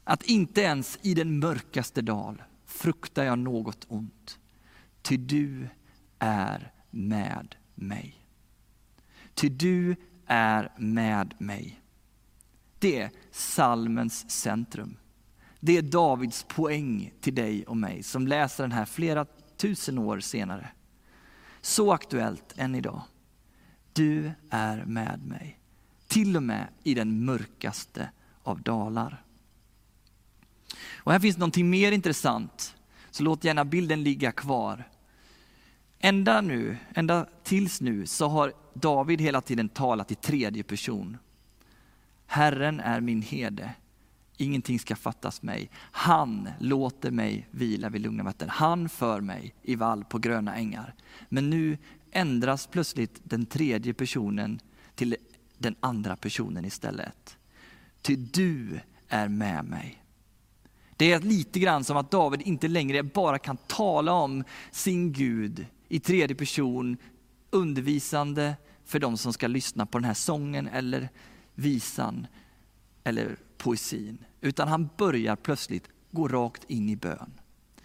Att 0.05 0.23
inte 0.23 0.61
ens 0.61 0.99
i 1.03 1.15
den 1.15 1.39
mörkaste 1.39 2.03
dal 2.03 2.43
fruktar 2.65 3.25
jag 3.25 3.39
något 3.39 3.87
ont. 3.89 4.39
Ty 5.03 5.17
du 5.17 5.69
är 6.19 6.73
med 6.91 7.57
mig. 7.75 8.27
Ty 9.35 9.49
du 9.49 9.97
är 10.27 10.73
med 10.79 11.35
mig. 11.39 11.81
Det 12.81 13.01
är 13.01 13.11
salmens 13.31 14.31
centrum. 14.31 14.97
Det 15.61 15.77
är 15.77 15.83
Davids 15.83 16.43
poäng 16.49 17.13
till 17.21 17.35
dig 17.35 17.67
och 17.67 17.77
mig 17.77 18.03
som 18.03 18.27
läser 18.27 18.65
den 18.65 18.73
här 18.73 18.85
flera 18.85 19.27
tusen 19.57 19.99
år 19.99 20.21
senare. 20.21 20.71
Så 21.61 21.93
aktuellt 21.93 22.55
än 22.57 22.75
idag. 22.75 23.03
Du 23.93 24.33
är 24.51 24.85
med 24.85 25.27
mig. 25.27 25.59
Till 26.09 26.37
och 26.37 26.43
med 26.43 26.69
i 26.83 26.95
den 26.95 27.25
mörkaste 27.25 28.11
av 28.43 28.63
dalar. 28.63 29.25
Och 30.95 31.13
här 31.13 31.21
finns 31.21 31.39
någonting 31.39 31.71
mer 31.71 31.93
intressant, 31.93 32.77
så 33.11 33.23
låt 33.23 33.45
gärna 33.45 33.65
bilden 33.65 34.03
ligga 34.03 34.33
kvar. 34.33 34.89
Ända 35.99 36.41
nu, 36.41 36.77
ända 36.95 37.27
tills 37.45 37.81
nu, 37.81 38.07
så 38.07 38.29
har 38.29 38.53
David 38.75 39.21
hela 39.21 39.41
tiden 39.41 39.69
talat 39.69 40.11
i 40.11 40.15
tredje 40.15 40.63
person. 40.63 41.19
Herren 42.33 42.81
är 42.81 43.01
min 43.01 43.23
herde, 43.23 43.75
ingenting 44.37 44.79
ska 44.79 44.97
fattas 44.97 45.43
mig. 45.43 45.71
Han 45.75 46.49
låter 46.59 47.11
mig 47.11 47.49
vila 47.51 47.89
vid 47.89 48.01
lugna 48.01 48.25
vatten. 48.25 48.49
Han 48.49 48.89
för 48.89 49.21
mig 49.21 49.55
i 49.63 49.75
vall 49.75 50.05
på 50.05 50.19
gröna 50.19 50.57
ängar. 50.57 50.95
Men 51.29 51.51
nu 51.51 51.79
ändras 52.11 52.67
plötsligt 52.67 53.21
den 53.23 53.47
tredje 53.47 53.95
personen 53.95 54.61
till 54.95 55.17
den 55.59 55.75
andra 55.81 56.17
personen 56.17 56.65
istället. 56.65 57.37
Ty 58.03 58.17
du 58.17 58.81
är 59.09 59.29
med 59.29 59.65
mig. 59.65 60.03
Det 60.97 61.13
är 61.13 61.21
lite 61.21 61.59
grann 61.61 61.85
som 61.85 61.97
att 61.97 62.11
David 62.11 62.43
inte 62.43 62.69
längre 62.69 63.03
bara 63.03 63.39
kan 63.39 63.57
tala 63.57 64.13
om 64.13 64.45
sin 64.71 65.13
Gud 65.13 65.67
i 65.89 66.01
tredje 66.01 66.37
person, 66.37 66.97
undervisande 67.51 68.57
för 68.85 68.99
de 68.99 69.17
som 69.17 69.33
ska 69.33 69.47
lyssna 69.47 69.87
på 69.87 69.99
den 69.99 70.05
här 70.05 70.15
sången 70.15 70.69
eller 70.69 71.09
visan 71.61 72.27
eller 73.05 73.37
poesin. 73.57 74.25
Utan 74.41 74.69
han 74.69 74.91
börjar 74.97 75.37
plötsligt 75.37 75.89
gå 76.11 76.29
rakt 76.29 76.65
in 76.65 76.89
i 76.89 76.97
bön 76.97 77.33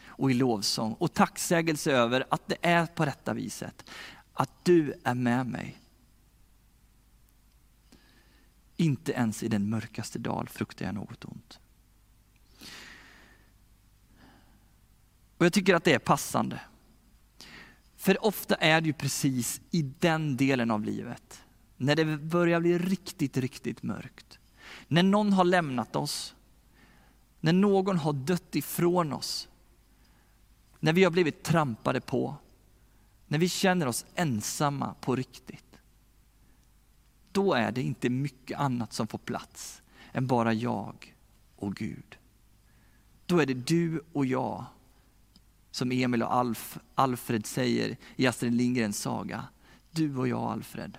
och 0.06 0.32
i 0.32 0.34
lovsång 0.34 0.94
och 0.94 1.14
tacksägelse 1.14 1.92
över 1.92 2.26
att 2.30 2.48
det 2.48 2.58
är 2.62 2.86
på 2.86 3.06
detta 3.06 3.34
viset. 3.34 3.90
Att 4.34 4.66
du 4.66 4.94
är 5.04 5.16
med 5.16 5.48
mig. 5.48 5.78
Inte 8.78 9.12
ens 9.12 9.44
i 9.44 9.48
den 9.48 9.70
mörkaste 9.70 10.20
dal 10.20 10.50
fruktar 10.50 10.86
jag 10.86 10.96
något 10.96 11.26
ont. 11.26 11.60
Och 15.38 15.46
Jag 15.46 15.54
tycker 15.54 15.76
att 15.76 15.84
det 15.84 15.94
är 15.94 16.00
passande. 16.00 16.60
För 17.96 18.26
ofta 18.26 18.56
är 18.56 18.82
det 18.82 18.88
ju 18.88 18.94
precis 18.94 19.62
i 19.72 19.82
den 19.82 20.38
delen 20.38 20.72
av 20.72 20.84
livet, 20.84 21.45
när 21.78 21.96
det 21.96 22.18
börjar 22.18 22.60
bli 22.60 22.78
riktigt, 22.78 23.38
riktigt 23.38 23.84
mörkt. 23.84 24.40
När 24.88 25.04
någon 25.04 25.34
har 25.34 25.44
lämnat 25.44 25.96
oss, 25.96 26.36
när 27.40 27.54
någon 27.54 27.98
har 27.98 28.14
dött 28.14 28.56
ifrån 28.56 29.14
oss, 29.14 29.48
när 30.80 30.94
vi 30.94 31.04
har 31.04 31.12
blivit 31.12 31.44
trampade 31.44 32.02
på, 32.02 32.36
när 33.28 33.40
vi 33.40 33.50
känner 33.50 33.88
oss 33.88 34.06
ensamma 34.16 34.96
på 35.02 35.16
riktigt 35.16 35.66
då 37.36 37.54
är 37.54 37.72
det 37.72 37.82
inte 37.82 38.10
mycket 38.10 38.60
annat 38.60 38.94
som 38.94 39.08
får 39.08 39.18
plats 39.18 39.82
än 40.14 40.28
bara 40.28 40.54
jag 40.54 41.16
och 41.56 41.76
Gud. 41.76 42.18
Då 43.26 43.40
är 43.40 43.46
det 43.46 43.54
du 43.54 44.04
och 44.14 44.26
jag, 44.26 44.66
som 45.72 45.92
Emil 45.92 46.24
och 46.24 46.36
Alf, 46.36 46.78
Alfred 46.96 47.46
säger 47.46 47.98
i 48.16 48.28
Astrid 48.28 48.54
Lindgrens 48.54 49.00
saga. 49.00 49.48
Du 49.92 50.18
och 50.18 50.28
jag 50.28 50.42
Alfred. 50.42 50.98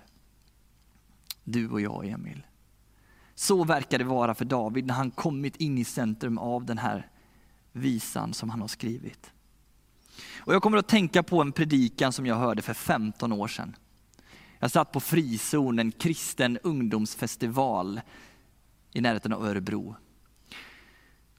Du 1.49 1.69
och 1.69 1.81
jag 1.81 2.07
Emil. 2.07 2.45
Så 3.35 3.63
verkar 3.63 3.97
det 3.97 4.03
vara 4.03 4.35
för 4.35 4.45
David 4.45 4.85
när 4.85 4.93
han 4.93 5.11
kommit 5.11 5.55
in 5.55 5.77
i 5.77 5.83
centrum 5.83 6.37
av 6.37 6.65
den 6.65 6.77
här 6.77 7.09
visan 7.71 8.33
som 8.33 8.49
han 8.49 8.61
har 8.61 8.67
skrivit. 8.67 9.31
Och 10.37 10.53
jag 10.53 10.61
kommer 10.61 10.77
att 10.77 10.87
tänka 10.87 11.23
på 11.23 11.41
en 11.41 11.51
predikan 11.51 12.13
som 12.13 12.25
jag 12.25 12.35
hörde 12.35 12.61
för 12.61 12.73
15 12.73 13.31
år 13.31 13.47
sedan. 13.47 13.75
Jag 14.59 14.71
satt 14.71 14.91
på 14.91 14.99
Frizon, 14.99 15.79
en 15.79 15.91
kristen 15.91 16.57
ungdomsfestival 16.63 18.01
i 18.93 19.01
närheten 19.01 19.33
av 19.33 19.45
Örebro. 19.45 19.95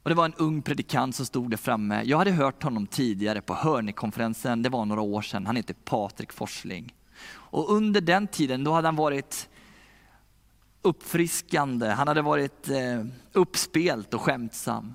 Och 0.03 0.11
det 0.11 0.15
var 0.15 0.25
en 0.25 0.35
ung 0.35 0.63
predikant 0.63 1.17
som 1.17 1.27
stod 1.27 1.51
där 1.51 1.57
framme. 1.57 2.03
Jag 2.05 2.19
hade 2.19 2.31
hört 2.31 2.63
honom 2.63 2.87
tidigare 2.87 3.41
på 3.41 3.55
Hörnekonferensen, 3.55 4.63
det 4.63 4.69
var 4.69 4.85
några 4.85 5.03
år 5.03 5.23
sedan. 5.23 5.47
Han 5.47 5.57
heter 5.57 5.75
Patrik 5.75 6.33
Forsling. 6.33 6.95
Och 7.31 7.73
under 7.73 8.01
den 8.01 8.27
tiden 8.27 8.65
då 8.65 8.73
hade 8.73 8.89
han 8.89 8.97
varit 8.97 9.49
uppfriskande, 10.83 11.87
han 11.87 12.09
hade 12.09 12.23
varit 12.23 12.69
eh, 12.69 13.05
uppspelt 13.33 14.15
och 14.15 14.21
skämtsam. 14.21 14.95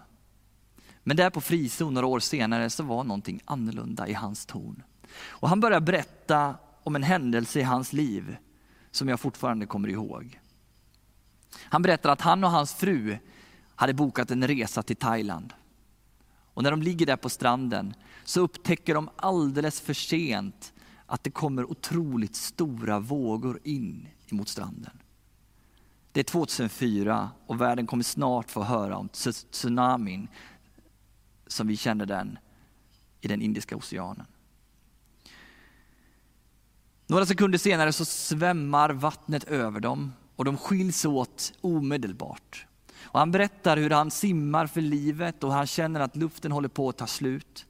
Men 1.04 1.18
där 1.18 1.30
på 1.30 1.42
Frizon 1.42 1.94
några 1.94 2.08
år 2.08 2.20
senare 2.20 2.70
så 2.70 2.84
var 2.84 3.04
någonting 3.04 3.42
annorlunda 3.46 4.08
i 4.08 4.14
hans 4.14 4.46
ton. 4.46 4.84
Och 5.26 5.50
han 5.50 5.60
började 5.60 5.86
berätta 5.86 6.56
om 6.84 6.96
en 6.96 7.04
händelse 7.04 7.60
i 7.60 7.64
hans 7.64 7.94
liv 7.94 8.38
som 8.92 9.10
jag 9.10 9.20
fortfarande 9.20 9.66
kommer 9.66 9.90
ihåg. 9.90 10.40
Han 11.60 11.82
berättar 11.82 12.10
att 12.10 12.22
han 12.22 12.44
och 12.44 12.52
hans 12.52 12.74
fru 12.74 13.18
hade 13.76 13.94
bokat 13.94 14.32
en 14.32 14.48
resa 14.48 14.84
till 14.84 14.96
Thailand. 14.96 15.54
Och 16.54 16.64
när 16.64 16.72
de 16.72 16.82
ligger 16.82 17.06
där 17.06 17.16
på 17.16 17.30
stranden 17.30 17.94
så 18.24 18.42
upptäcker 18.42 18.94
de 18.94 19.10
alldeles 19.16 19.82
för 19.82 19.94
sent 19.94 20.74
att 21.06 21.24
det 21.24 21.32
kommer 21.32 21.72
otroligt 21.72 22.36
stora 22.36 23.00
vågor 23.00 23.60
in 23.64 24.08
mot 24.30 24.50
stranden. 24.50 25.03
Det 26.14 26.20
är 26.20 26.24
2004 26.24 27.30
och 27.48 27.62
världen 27.62 27.88
kommer 27.88 28.04
snart 28.04 28.52
få 28.52 28.64
höra 28.64 28.98
om 28.98 29.10
tsunamin 29.52 30.28
som 31.48 31.68
vi 31.68 31.78
känner 31.78 32.06
den 32.06 32.38
i 33.22 33.28
den 33.28 33.42
Indiska 33.42 33.76
oceanen. 33.76 34.26
Några 37.08 37.26
sekunder 37.26 37.58
senare 37.58 37.94
så 37.94 38.06
svämmar 38.06 38.90
vattnet 38.90 39.44
över 39.44 39.80
dem 39.80 40.14
och 40.36 40.46
de 40.46 40.58
skiljs 40.58 41.06
åt 41.06 41.54
omedelbart. 41.62 42.66
Och 43.02 43.20
han 43.20 43.32
berättar 43.32 43.78
hur 43.78 43.90
han 43.90 44.12
simmar 44.12 44.68
för 44.68 44.82
livet 44.82 45.44
och 45.44 45.54
han 45.54 45.68
känner 45.68 46.00
att 46.00 46.16
luften 46.16 46.52
håller 46.52 46.70
på 46.70 46.90
att 46.90 46.98
ta 46.98 47.08
slut. 47.08 47.66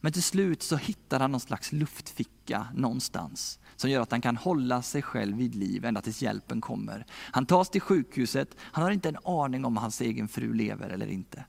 Men 0.00 0.12
till 0.12 0.22
slut 0.22 0.62
så 0.62 0.76
hittar 0.76 1.20
han 1.20 1.30
någon 1.30 1.40
slags 1.40 1.72
luftficka 1.72 2.66
någonstans 2.74 3.59
som 3.80 3.90
gör 3.90 4.00
att 4.00 4.10
han 4.10 4.20
kan 4.20 4.36
hålla 4.36 4.82
sig 4.82 5.02
själv 5.02 5.36
vid 5.36 5.54
liv 5.54 5.84
ända 5.84 6.00
tills 6.00 6.22
hjälpen 6.22 6.60
kommer. 6.60 7.06
Han 7.10 7.46
tas 7.46 7.70
till 7.70 7.80
sjukhuset, 7.80 8.56
han 8.60 8.84
har 8.84 8.90
inte 8.90 9.08
en 9.08 9.16
aning 9.24 9.64
om 9.64 9.76
hans 9.76 10.00
egen 10.00 10.28
fru 10.28 10.54
lever 10.54 10.90
eller 10.90 11.06
inte. 11.06 11.44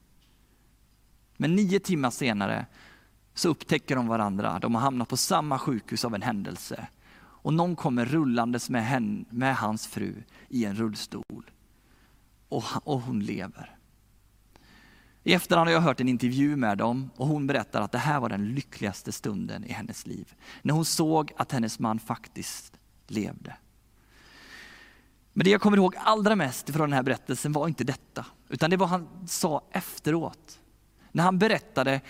Men 1.38 1.56
nio 1.56 1.80
timmar 1.80 2.10
senare 2.10 2.66
så 3.34 3.50
upptäcker 3.50 3.96
de 3.96 4.08
varandra, 4.08 4.60
de 4.60 4.76
har 4.76 4.82
hamnat 4.82 5.10
på 5.10 5.18
samma 5.18 5.60
sjukhus 5.60 6.06
av 6.06 6.16
en 6.16 6.22
händelse. 6.22 6.88
Och 7.14 7.54
någon 7.54 7.76
kommer 7.76 8.06
rullandes 8.06 8.70
med, 8.70 8.86
henne, 8.86 9.26
med 9.30 9.56
hans 9.56 9.88
fru 9.88 10.24
i 10.50 10.66
en 10.66 10.76
rullstol. 10.76 11.52
Och, 12.50 12.64
och 12.84 13.02
hon 13.02 13.20
lever. 13.20 13.78
I 15.24 15.34
efterhand 15.34 15.68
har 15.68 15.74
jag 15.74 15.82
hört 15.82 16.00
en 16.00 16.10
intervju 16.10 16.56
med 16.56 16.78
dem 16.78 17.10
och 17.16 17.28
hon 17.28 17.48
berättar 17.48 17.82
att 17.82 17.92
det 17.92 17.98
här 17.98 18.20
var 18.20 18.30
den 18.30 18.54
lyckligaste 18.54 19.12
stunden 19.12 19.64
i 19.64 19.72
hennes 19.72 20.08
liv. 20.08 20.34
När 20.62 20.74
hon 20.74 20.86
såg 20.86 21.32
att 21.38 21.52
hennes 21.52 21.80
man 21.80 22.00
faktiskt 22.00 22.74
levde. 23.08 23.56
Men 25.34 25.44
det 25.44 25.50
jag 25.50 25.62
kommer 25.62 25.78
ihåg 25.78 25.96
allra 25.98 26.36
mest 26.36 26.70
från 26.70 26.90
den 26.90 26.94
här 26.94 27.04
berättelsen 27.04 27.52
var 27.52 27.68
inte 27.68 27.84
detta, 27.84 28.26
utan 28.50 28.70
det 28.70 28.78
var 28.78 28.88
vad 28.88 29.00
han 29.00 29.28
sa 29.28 29.64
efteråt. 29.72 30.60
När 31.12 31.24
han 31.24 31.40
berättade 31.40 32.02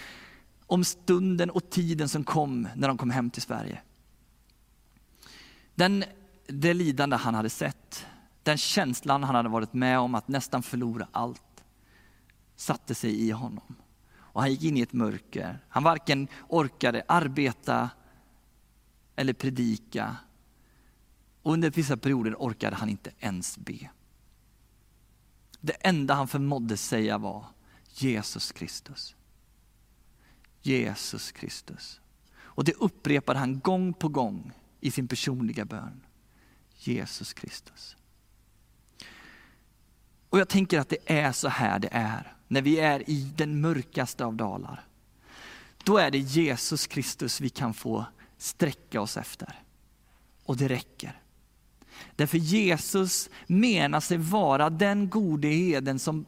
om 0.65 0.83
stunden 0.83 1.49
och 1.49 1.69
tiden 1.69 2.09
som 2.09 2.23
kom 2.23 2.67
när 2.75 2.87
de 2.87 2.97
kom 2.97 3.09
hem 3.09 3.29
till 3.29 3.41
Sverige. 3.41 3.81
Den, 5.75 6.03
det 6.47 6.73
lidande 6.73 7.15
han 7.15 7.35
hade 7.35 7.49
sett, 7.49 8.05
den 8.43 8.57
känslan 8.57 9.23
han 9.23 9.35
hade 9.35 9.49
varit 9.49 9.73
med 9.73 9.99
om 9.99 10.15
att 10.15 10.27
nästan 10.27 10.63
förlora 10.63 11.07
allt, 11.11 11.41
satte 12.61 12.95
sig 12.95 13.21
i 13.21 13.31
honom. 13.31 13.75
Och 14.13 14.41
han 14.41 14.51
gick 14.51 14.63
in 14.63 14.77
i 14.77 14.81
ett 14.81 14.93
mörker. 14.93 15.59
Han 15.69 15.83
varken 15.83 16.27
orkade 16.49 17.03
arbeta 17.07 17.89
eller 19.15 19.33
predika. 19.33 20.17
Och 21.41 21.53
under 21.53 21.71
vissa 21.71 21.97
perioder 21.97 22.35
orkade 22.35 22.75
han 22.75 22.89
inte 22.89 23.11
ens 23.19 23.57
be. 23.57 23.89
Det 25.59 25.73
enda 25.73 26.13
han 26.13 26.27
förmådde 26.27 26.77
säga 26.77 27.17
var 27.17 27.45
Jesus 27.93 28.51
Kristus. 28.51 29.15
Jesus 30.61 31.31
Kristus. 31.31 32.01
Och 32.35 32.63
det 32.63 32.73
upprepade 32.73 33.39
han 33.39 33.59
gång 33.59 33.93
på 33.93 34.09
gång 34.09 34.51
i 34.79 34.91
sin 34.91 35.07
personliga 35.07 35.65
bön. 35.65 36.05
Jesus 36.75 37.33
Kristus. 37.33 37.97
Och 40.29 40.39
jag 40.39 40.49
tänker 40.49 40.79
att 40.79 40.89
det 40.89 41.19
är 41.19 41.31
så 41.31 41.47
här 41.47 41.79
det 41.79 41.89
är 41.91 42.37
när 42.51 42.61
vi 42.61 42.79
är 42.79 43.09
i 43.09 43.31
den 43.35 43.61
mörkaste 43.61 44.25
av 44.25 44.35
dalar. 44.35 44.85
Då 45.83 45.97
är 45.97 46.11
det 46.11 46.17
Jesus 46.17 46.87
Kristus 46.87 47.41
vi 47.41 47.49
kan 47.49 47.73
få 47.73 48.05
sträcka 48.37 49.01
oss 49.01 49.17
efter. 49.17 49.59
Och 50.43 50.57
det 50.57 50.67
räcker. 50.67 51.21
Därför 52.15 52.37
Jesus 52.37 53.29
menar 53.47 53.99
sig 53.99 54.17
vara 54.17 54.69
den 54.69 55.09
gode 55.09 55.47
heden 55.47 55.99
som, 55.99 56.25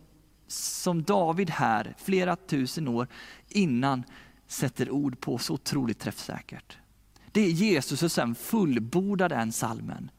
som 0.48 1.04
David 1.04 1.50
här, 1.50 1.96
flera 1.98 2.36
tusen 2.36 2.88
år 2.88 3.08
innan, 3.50 4.04
sätter 4.48 4.92
ord 4.92 5.20
på 5.20 5.38
så 5.38 5.54
otroligt 5.54 6.00
träffsäkert. 6.00 6.78
Det 7.32 7.42
är 7.42 7.50
Jesus 7.50 8.00
som 8.00 8.10
sen 8.10 8.36
fullbordar 8.36 9.30
den 9.30 9.52
salmen. 9.52 10.12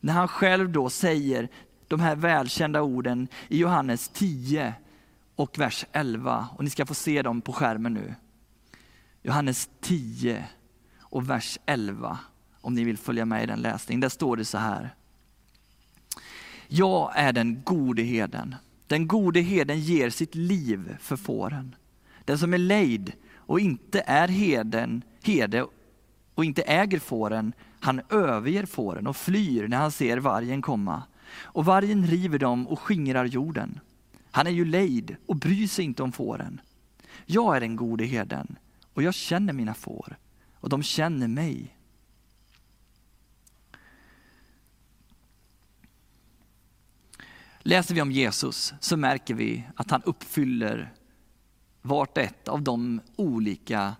När 0.00 0.12
han 0.12 0.28
själv 0.28 0.72
då 0.72 0.90
säger 0.90 1.48
de 1.88 2.00
här 2.00 2.16
välkända 2.16 2.82
orden 2.82 3.28
i 3.48 3.58
Johannes 3.58 4.08
10 4.08 4.74
och 5.40 5.58
vers 5.58 5.86
11. 5.92 6.48
Och 6.56 6.64
ni 6.64 6.70
ska 6.70 6.86
få 6.86 6.94
se 6.94 7.22
dem 7.22 7.40
på 7.40 7.52
skärmen 7.52 7.94
nu. 7.94 8.14
Johannes 9.22 9.70
10 9.80 10.44
och 11.00 11.30
vers 11.30 11.58
11. 11.66 12.18
Om 12.60 12.74
ni 12.74 12.84
vill 12.84 12.98
följa 12.98 13.24
med 13.24 13.42
i 13.42 13.46
den 13.46 13.60
läsningen. 13.60 14.00
Där 14.00 14.08
står 14.08 14.36
det 14.36 14.44
så 14.44 14.58
här. 14.58 14.94
Jag 16.68 17.12
är 17.14 17.32
den 17.32 17.62
gode 17.62 18.02
heden. 18.02 18.54
Den 18.86 19.08
gode 19.08 19.40
heden 19.40 19.80
ger 19.80 20.10
sitt 20.10 20.34
liv 20.34 20.96
för 21.00 21.16
fåren. 21.16 21.74
Den 22.24 22.38
som 22.38 22.54
är 22.54 22.58
lejd 22.58 23.12
och 23.34 23.60
inte 23.60 24.00
är 24.00 24.28
heden, 24.28 25.02
herde 25.22 25.66
och 26.34 26.44
inte 26.44 26.62
äger 26.62 26.98
fåren, 26.98 27.52
han 27.80 28.00
överger 28.10 28.66
fåren 28.66 29.06
och 29.06 29.16
flyr 29.16 29.68
när 29.68 29.76
han 29.76 29.92
ser 29.92 30.18
vargen 30.18 30.62
komma. 30.62 31.02
Och 31.42 31.64
vargen 31.64 32.06
river 32.06 32.38
dem 32.38 32.68
och 32.68 32.80
skingrar 32.80 33.24
jorden. 33.24 33.80
Han 34.30 34.46
är 34.46 34.50
ju 34.50 34.64
lejd 34.64 35.16
och 35.26 35.36
bryr 35.36 35.66
sig 35.66 35.84
inte 35.84 36.02
om 36.02 36.12
fåren. 36.12 36.60
Jag 37.26 37.56
är 37.56 37.60
den 37.60 37.76
gode 37.76 38.04
herden 38.04 38.56
och 38.94 39.02
jag 39.02 39.14
känner 39.14 39.52
mina 39.52 39.74
får 39.74 40.16
och 40.54 40.68
de 40.68 40.82
känner 40.82 41.28
mig. 41.28 41.76
Läser 47.58 47.94
vi 47.94 48.00
om 48.00 48.12
Jesus 48.12 48.74
så 48.80 48.96
märker 48.96 49.34
vi 49.34 49.64
att 49.76 49.90
han 49.90 50.02
uppfyller 50.02 50.92
vart 51.82 52.18
ett 52.18 52.48
av 52.48 52.62
de 52.62 53.00
olika 53.16 53.96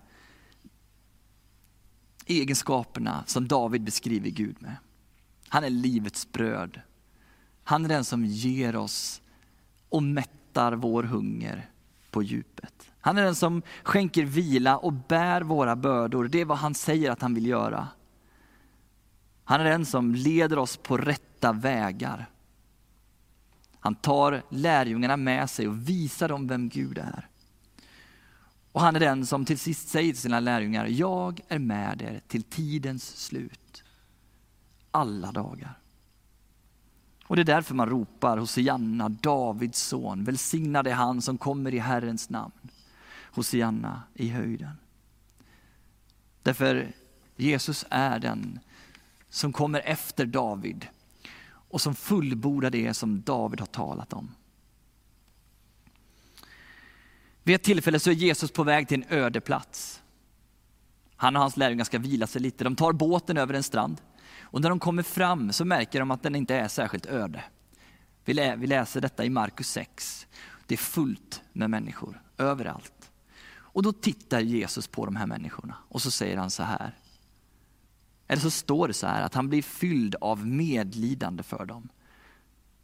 egenskaperna 2.26 3.24
som 3.26 3.48
David 3.48 3.82
beskriver 3.82 4.30
Gud 4.30 4.62
med. 4.62 4.76
Han 5.48 5.64
är 5.64 5.70
livets 5.70 6.32
bröd. 6.32 6.80
Han 7.64 7.84
är 7.84 7.88
den 7.88 8.04
som 8.04 8.24
ger 8.24 8.76
oss 8.76 9.22
och 9.90 10.02
mättar 10.02 10.72
vår 10.72 11.02
hunger 11.02 11.70
på 12.10 12.22
djupet. 12.22 12.90
Han 13.00 13.18
är 13.18 13.22
den 13.22 13.34
som 13.34 13.62
skänker 13.82 14.24
vila 14.24 14.76
och 14.76 14.92
bär 14.92 15.40
våra 15.40 15.76
bördor. 15.76 16.28
Det 16.28 16.40
är 16.40 16.44
vad 16.44 16.58
han 16.58 16.74
säger 16.74 17.10
att 17.10 17.22
han 17.22 17.34
vill 17.34 17.46
göra. 17.46 17.88
Han 19.44 19.60
är 19.60 19.64
den 19.64 19.86
som 19.86 20.14
leder 20.14 20.58
oss 20.58 20.76
på 20.76 20.96
rätta 20.96 21.52
vägar. 21.52 22.30
Han 23.80 23.94
tar 23.94 24.42
lärjungarna 24.48 25.16
med 25.16 25.50
sig 25.50 25.68
och 25.68 25.88
visar 25.88 26.28
dem 26.28 26.48
vem 26.48 26.68
Gud 26.68 26.98
är. 26.98 27.28
Och 28.72 28.80
han 28.80 28.96
är 28.96 29.00
den 29.00 29.26
som 29.26 29.44
till 29.44 29.58
sist 29.58 29.88
säger 29.88 30.12
till 30.12 30.22
sina 30.22 30.40
lärjungar, 30.40 30.86
jag 30.86 31.40
är 31.48 31.58
med 31.58 32.02
er 32.02 32.20
till 32.28 32.42
tidens 32.42 33.16
slut. 33.16 33.84
Alla 34.90 35.32
dagar. 35.32 35.79
Och 37.30 37.36
det 37.36 37.42
är 37.42 37.44
därför 37.44 37.74
man 37.74 37.88
ropar 37.88 38.36
Hosianna, 38.36 39.08
Davids 39.08 39.82
son. 39.82 40.24
Välsignad 40.24 40.86
är 40.86 40.92
han 40.92 41.22
som 41.22 41.38
kommer 41.38 41.74
i 41.74 41.78
Herrens 41.78 42.30
namn. 42.30 42.70
Hosianna 43.22 44.02
i 44.14 44.28
höjden. 44.28 44.70
Därför 46.42 46.92
Jesus 47.36 47.84
är 47.90 48.18
den 48.18 48.60
som 49.28 49.52
kommer 49.52 49.80
efter 49.80 50.26
David 50.26 50.86
och 51.46 51.80
som 51.80 51.94
fullbordar 51.94 52.70
det 52.70 52.94
som 52.94 53.22
David 53.22 53.60
har 53.60 53.66
talat 53.66 54.12
om. 54.12 54.34
Vid 57.42 57.54
ett 57.54 57.62
tillfälle 57.62 58.00
så 58.00 58.10
är 58.10 58.14
Jesus 58.14 58.50
på 58.50 58.64
väg 58.64 58.88
till 58.88 59.02
en 59.02 59.18
öde 59.18 59.40
plats. 59.40 60.02
Han 61.16 61.36
och 61.36 61.42
hans 61.42 61.56
lärjungar 61.56 61.84
ska 61.84 61.98
vila 61.98 62.26
sig 62.26 62.42
lite. 62.42 62.64
De 62.64 62.76
tar 62.76 62.92
båten 62.92 63.36
över 63.36 63.54
en 63.54 63.62
strand. 63.62 64.00
Och 64.52 64.60
när 64.60 64.68
de 64.68 64.78
kommer 64.78 65.02
fram 65.02 65.52
så 65.52 65.64
märker 65.64 66.00
de 66.00 66.10
att 66.10 66.22
den 66.22 66.34
inte 66.34 66.54
är 66.54 66.68
särskilt 66.68 67.06
öde. 67.06 67.44
Vi, 68.24 68.34
lä 68.34 68.56
vi 68.56 68.66
läser 68.66 69.00
detta 69.00 69.24
i 69.24 69.30
Markus 69.30 69.68
6. 69.68 70.26
Det 70.66 70.74
är 70.74 70.78
fullt 70.78 71.42
med 71.52 71.70
människor 71.70 72.22
överallt. 72.38 73.10
Och 73.52 73.82
då 73.82 73.92
tittar 73.92 74.40
Jesus 74.40 74.86
på 74.86 75.04
de 75.04 75.16
här 75.16 75.26
människorna 75.26 75.76
och 75.88 76.02
så 76.02 76.10
säger 76.10 76.36
han 76.36 76.50
så 76.50 76.62
här. 76.62 76.98
Eller 78.26 78.42
så 78.42 78.50
står 78.50 78.88
det 78.88 78.94
så 78.94 79.06
här 79.06 79.22
att 79.22 79.34
han 79.34 79.48
blir 79.48 79.62
fylld 79.62 80.14
av 80.20 80.46
medlidande 80.46 81.42
för 81.42 81.66
dem. 81.66 81.88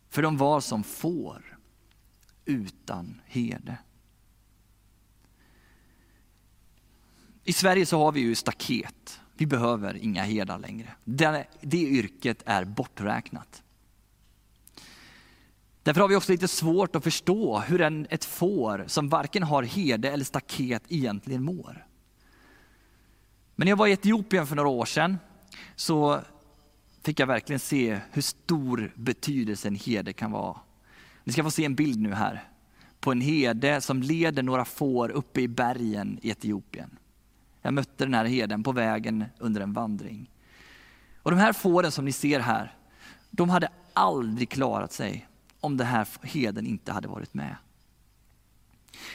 För 0.08 0.22
de 0.22 0.36
var 0.36 0.60
som 0.60 0.84
får 0.84 1.58
utan 2.44 3.20
herde. 3.24 3.78
I 7.44 7.52
Sverige 7.52 7.86
så 7.86 7.98
har 7.98 8.12
vi 8.12 8.20
ju 8.20 8.34
staket. 8.34 9.20
Vi 9.36 9.46
behöver 9.46 9.96
inga 9.96 10.22
herdar 10.22 10.58
längre. 10.58 10.88
Det, 11.04 11.46
det 11.60 11.82
yrket 11.82 12.42
är 12.46 12.64
borträknat. 12.64 13.62
Därför 15.82 16.00
har 16.00 16.08
vi 16.08 16.16
också 16.16 16.32
lite 16.32 16.48
svårt 16.48 16.96
att 16.96 17.04
förstå 17.04 17.58
hur 17.58 17.80
en, 17.80 18.06
ett 18.10 18.24
får 18.24 18.84
som 18.86 19.08
varken 19.08 19.42
har 19.42 19.62
herde 19.62 20.10
eller 20.10 20.24
staket 20.24 20.82
egentligen 20.88 21.42
mår. 21.42 21.86
Men 23.56 23.66
när 23.66 23.72
jag 23.72 23.76
var 23.76 23.86
i 23.86 23.92
Etiopien 23.92 24.46
för 24.46 24.56
några 24.56 24.68
år 24.68 24.84
sedan 24.84 25.18
så 25.76 26.20
fick 27.02 27.20
jag 27.20 27.26
verkligen 27.26 27.60
se 27.60 28.00
hur 28.12 28.22
stor 28.22 28.92
betydelse 28.94 29.68
en 29.68 29.76
herde 29.76 30.12
kan 30.12 30.30
vara. 30.30 30.60
Ni 31.24 31.32
ska 31.32 31.42
få 31.42 31.50
se 31.50 31.64
en 31.64 31.74
bild 31.74 32.00
nu 32.00 32.14
här 32.14 32.48
på 33.00 33.12
en 33.12 33.20
herde 33.20 33.80
som 33.80 34.02
leder 34.02 34.42
några 34.42 34.64
får 34.64 35.10
uppe 35.10 35.40
i 35.40 35.48
bergen 35.48 36.18
i 36.22 36.30
Etiopien. 36.30 36.98
Jag 37.66 37.74
mötte 37.74 38.04
den 38.04 38.14
här 38.14 38.24
herden 38.24 38.62
på 38.62 38.72
vägen 38.72 39.24
under 39.38 39.60
en 39.60 39.72
vandring. 39.72 40.30
Och 41.22 41.30
de 41.30 41.36
här 41.36 41.52
fåren 41.52 41.92
som 41.92 42.04
ni 42.04 42.12
ser 42.12 42.40
här, 42.40 42.74
de 43.30 43.50
hade 43.50 43.68
aldrig 43.92 44.48
klarat 44.48 44.92
sig 44.92 45.28
om 45.60 45.76
den 45.76 45.86
här 45.86 46.08
heden 46.22 46.66
inte 46.66 46.92
hade 46.92 47.08
varit 47.08 47.34
med. 47.34 47.56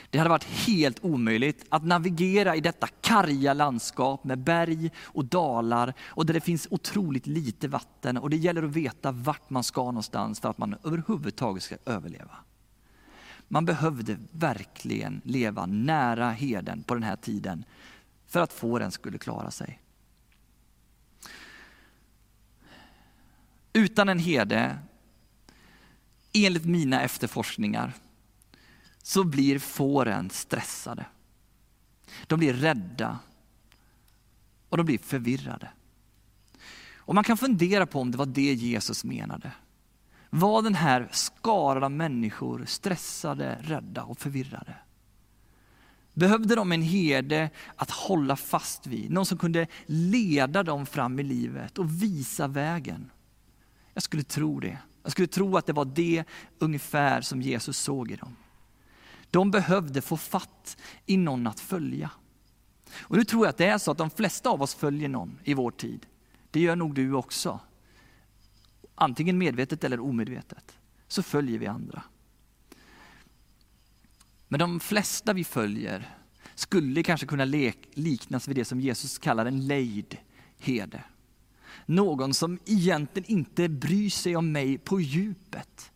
Det 0.10 0.18
hade 0.18 0.30
varit 0.30 0.44
helt 0.44 1.04
omöjligt 1.04 1.66
att 1.70 1.86
navigera 1.86 2.56
i 2.56 2.62
detta 2.62 2.88
karga 2.88 3.54
landskap 3.54 4.24
med 4.24 4.40
berg 4.40 4.92
och 5.04 5.26
dalar 5.26 5.94
och 6.02 6.26
där 6.26 6.34
det 6.34 6.42
finns 6.42 6.68
otroligt 6.72 7.28
lite 7.28 7.68
vatten 7.68 8.18
och 8.18 8.30
det 8.30 8.38
gäller 8.38 8.64
att 8.64 8.76
veta 8.76 9.12
vart 9.12 9.50
man 9.50 9.64
ska 9.64 9.84
någonstans 9.84 10.40
för 10.40 10.50
att 10.50 10.58
man 10.58 10.76
överhuvudtaget 10.84 11.64
ska 11.64 11.76
överleva. 11.86 12.36
Man 13.48 13.66
behövde 13.66 14.18
verkligen 14.32 15.22
leva 15.24 15.66
nära 15.66 16.32
heden 16.32 16.84
på 16.84 16.94
den 16.94 17.04
här 17.04 17.16
tiden 17.16 17.66
för 18.32 18.40
att 18.40 18.54
fåren 18.54 18.92
skulle 18.92 19.18
klara 19.18 19.52
sig. 19.52 19.82
Utan 23.74 24.10
en 24.10 24.20
herde, 24.20 24.78
enligt 26.34 26.66
mina 26.66 27.02
efterforskningar, 27.02 27.94
så 29.04 29.24
blir 29.24 29.60
fåren 29.60 30.30
stressade. 30.30 31.06
De 32.28 32.40
blir 32.40 32.54
rädda 32.54 33.20
och 34.70 34.78
de 34.78 34.86
blir 34.86 34.98
förvirrade. 34.98 35.70
Och 36.96 37.16
Man 37.16 37.24
kan 37.24 37.38
fundera 37.38 37.86
på 37.86 38.02
om 38.02 38.12
det 38.12 38.18
var 38.18 38.26
det 38.26 38.54
Jesus 38.54 39.04
menade. 39.04 39.52
Var 40.30 40.62
den 40.62 40.76
här 40.76 41.10
skaran 41.12 41.84
av 41.84 41.92
människor 41.92 42.66
stressade, 42.66 43.58
rädda 43.62 44.04
och 44.04 44.20
förvirrade? 44.20 44.76
Behövde 46.14 46.56
de 46.56 46.72
en 46.72 46.82
herde 46.82 47.50
att 47.76 47.92
hålla 47.92 48.36
fast 48.36 48.88
vid, 48.88 49.12
någon 49.12 49.26
som 49.26 49.38
kunde 49.38 49.68
leda 49.86 50.64
dem 50.64 50.86
fram 50.86 51.20
i 51.20 51.24
livet 51.24 51.78
och 51.78 52.04
visa 52.04 52.48
vägen? 52.48 53.12
Jag 53.94 54.04
skulle 54.04 54.24
tro 54.24 54.60
det. 54.60 54.78
Jag 55.04 55.12
skulle 55.12 55.28
tro 55.28 55.58
att 55.58 55.66
det 55.66 55.74
var 55.74 55.86
det 55.86 56.24
ungefär 56.60 57.22
som 57.22 57.42
Jesus 57.42 57.78
såg 57.78 58.12
i 58.12 58.16
dem. 58.16 58.36
De 59.30 59.52
behövde 59.52 60.02
få 60.02 60.18
fatt 60.18 60.78
i 61.06 61.18
någon 61.18 61.48
att 61.48 61.60
följa. 61.60 62.12
Och 63.00 63.18
nu 63.18 63.24
tror 63.24 63.46
jag 63.46 63.50
att 63.50 63.58
det 63.58 63.66
är 63.66 63.78
så 63.78 63.92
att 63.92 63.98
de 63.98 64.10
flesta 64.10 64.50
av 64.50 64.62
oss 64.62 64.76
följer 64.76 65.10
någon 65.10 65.40
i 65.44 65.54
vår 65.54 65.72
tid. 65.72 66.06
Det 66.52 66.60
gör 66.60 66.76
nog 66.76 66.96
du 66.96 67.14
också. 67.14 67.60
Antingen 68.96 69.38
medvetet 69.38 69.84
eller 69.84 70.00
omedvetet. 70.00 70.80
Så 71.08 71.24
följer 71.24 71.60
vi 71.60 71.68
andra. 71.68 72.04
Men 74.52 74.60
de 74.60 74.80
flesta 74.80 75.34
vi 75.34 75.44
följer 75.44 76.16
skulle 76.56 77.04
kanske 77.04 77.28
kunna 77.28 77.46
liknas 77.94 78.48
vid 78.48 78.56
det 78.56 78.66
som 78.66 78.82
Jesus 78.82 79.18
kallar 79.18 79.46
en 79.46 79.68
lejd 79.68 80.18
herde. 80.60 81.04
Någon 81.86 82.34
som 82.34 82.60
egentligen 82.66 83.32
inte 83.32 83.70
bryr 83.70 84.10
sig 84.10 84.36
om 84.36 84.52
mig 84.52 84.78
på 84.78 85.02
djupet. 85.02 85.92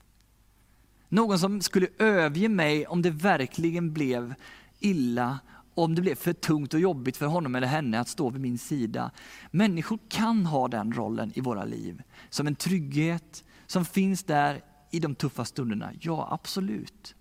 Någon 1.10 1.40
som 1.40 1.62
skulle 1.62 1.88
överge 2.00 2.50
mig 2.50 2.88
om 2.88 3.02
det 3.02 3.10
verkligen 3.10 3.94
blev 3.94 4.34
illa, 4.80 5.40
om 5.74 5.96
det 5.96 6.02
blev 6.02 6.16
för 6.16 6.34
tungt 6.34 6.74
och 6.74 6.80
jobbigt 6.80 7.18
för 7.18 7.26
honom 7.26 7.56
eller 7.56 7.68
henne 7.68 8.00
att 8.00 8.10
stå 8.10 8.30
vid 8.30 8.42
min 8.42 8.58
sida. 8.58 9.12
Människor 9.52 10.00
kan 10.10 10.46
ha 10.46 10.68
den 10.68 10.94
rollen 10.94 11.32
i 11.36 11.42
våra 11.42 11.66
liv, 11.66 12.02
som 12.30 12.48
en 12.48 12.56
trygghet 12.56 13.44
som 13.68 13.86
finns 13.86 14.24
där 14.24 14.62
i 14.92 15.00
de 15.00 15.16
tuffa 15.16 15.46
stunderna. 15.46 15.92
Ja, 16.00 16.28
absolut. 16.32 17.16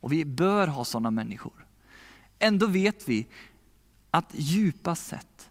Och 0.00 0.12
vi 0.12 0.24
bör 0.24 0.66
ha 0.66 0.84
sådana 0.84 1.10
människor. 1.10 1.66
Ändå 2.38 2.66
vet 2.66 3.08
vi 3.08 3.26
att 4.10 4.30
djupast 4.34 5.06
sett, 5.06 5.50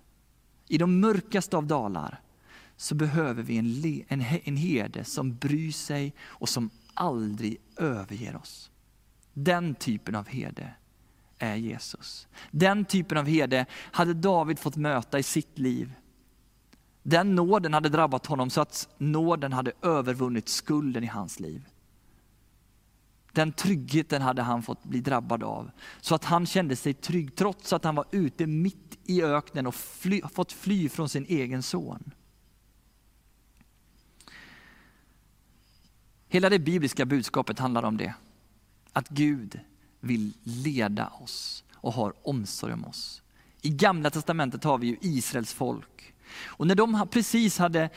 i 0.67 0.77
de 0.77 0.99
mörkaste 0.99 1.57
av 1.57 1.67
dalar, 1.67 2.21
så 2.77 2.95
behöver 2.95 3.43
vi 3.43 3.57
en, 3.57 4.21
en, 4.21 4.39
en 4.43 4.57
herde 4.57 5.03
som 5.03 5.35
bryr 5.35 5.71
sig 5.71 6.13
och 6.21 6.49
som 6.49 6.69
aldrig 6.93 7.57
överger 7.77 8.35
oss. 8.35 8.71
Den 9.33 9.75
typen 9.75 10.15
av 10.15 10.27
herde 10.27 10.73
är 11.37 11.55
Jesus. 11.55 12.27
Den 12.51 12.85
typen 12.85 13.17
av 13.17 13.25
herde 13.25 13.65
hade 13.71 14.13
David 14.13 14.59
fått 14.59 14.75
möta 14.75 15.19
i 15.19 15.23
sitt 15.23 15.59
liv. 15.59 15.93
Den 17.03 17.35
nåden 17.35 17.73
hade 17.73 17.89
drabbat 17.89 18.25
honom 18.25 18.49
så 18.49 18.61
att 18.61 18.89
nåden 18.97 19.53
hade 19.53 19.71
övervunnit 19.81 20.49
skulden 20.49 21.03
i 21.03 21.07
hans 21.07 21.39
liv. 21.39 21.63
Den 23.37 23.51
tryggheten 23.51 24.21
hade 24.21 24.41
han 24.41 24.63
fått 24.63 24.83
bli 24.83 25.01
drabbad 25.01 25.43
av. 25.43 25.71
Så 26.01 26.15
att 26.15 26.23
han 26.25 26.45
kände 26.45 26.75
sig 26.75 26.93
trygg 26.93 27.35
trots 27.35 27.73
att 27.73 27.83
han 27.83 27.95
var 27.95 28.05
ute 28.11 28.47
mitt 28.47 28.97
i 29.05 29.23
öknen 29.23 29.67
och 29.67 29.75
fly, 29.75 30.21
fått 30.33 30.51
fly 30.51 30.89
från 30.89 31.09
sin 31.09 31.25
egen 31.29 31.63
son. 31.63 32.11
Hela 36.27 36.49
det 36.49 36.59
bibliska 36.59 37.05
budskapet 37.05 37.59
handlar 37.59 37.83
om 37.83 37.97
det. 37.97 38.13
Att 38.93 39.09
Gud 39.09 39.59
vill 39.99 40.33
leda 40.43 41.07
oss 41.07 41.63
och 41.73 41.93
har 41.93 42.13
omsorg 42.23 42.73
om 42.73 42.85
oss. 42.85 43.21
I 43.61 43.69
gamla 43.69 44.09
testamentet 44.09 44.63
har 44.63 44.77
vi 44.77 44.87
ju 44.87 44.97
Israels 45.01 45.53
folk. 45.53 46.13
Och 46.45 46.67
när 46.67 46.75
de 46.75 47.07
precis 47.11 47.57
hade 47.57 47.89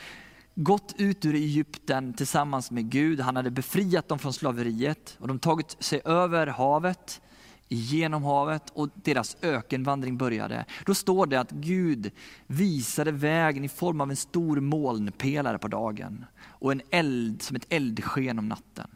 gått 0.55 0.93
ut 0.97 1.25
ur 1.25 1.35
Egypten 1.35 2.13
tillsammans 2.13 2.71
med 2.71 2.89
Gud, 2.89 3.19
han 3.19 3.35
hade 3.35 3.51
befriat 3.51 4.07
dem 4.07 4.19
från 4.19 4.33
slaveriet 4.33 5.17
och 5.19 5.27
de 5.27 5.39
tagit 5.39 5.83
sig 5.83 6.01
över 6.05 6.47
havet, 6.47 7.21
genom 7.67 8.23
havet 8.23 8.69
och 8.69 8.89
deras 8.95 9.37
ökenvandring 9.41 10.17
började. 10.17 10.65
Då 10.85 10.95
står 10.95 11.25
det 11.25 11.39
att 11.39 11.51
Gud 11.51 12.11
visade 12.47 13.11
vägen 13.11 13.63
i 13.63 13.69
form 13.69 14.01
av 14.01 14.09
en 14.09 14.15
stor 14.15 14.59
molnpelare 14.59 15.57
på 15.57 15.67
dagen 15.67 16.25
och 16.43 16.71
en 16.71 16.81
eld 16.89 17.41
som 17.41 17.55
ett 17.55 17.65
eldsken 17.69 18.39
om 18.39 18.49
natten. 18.49 18.87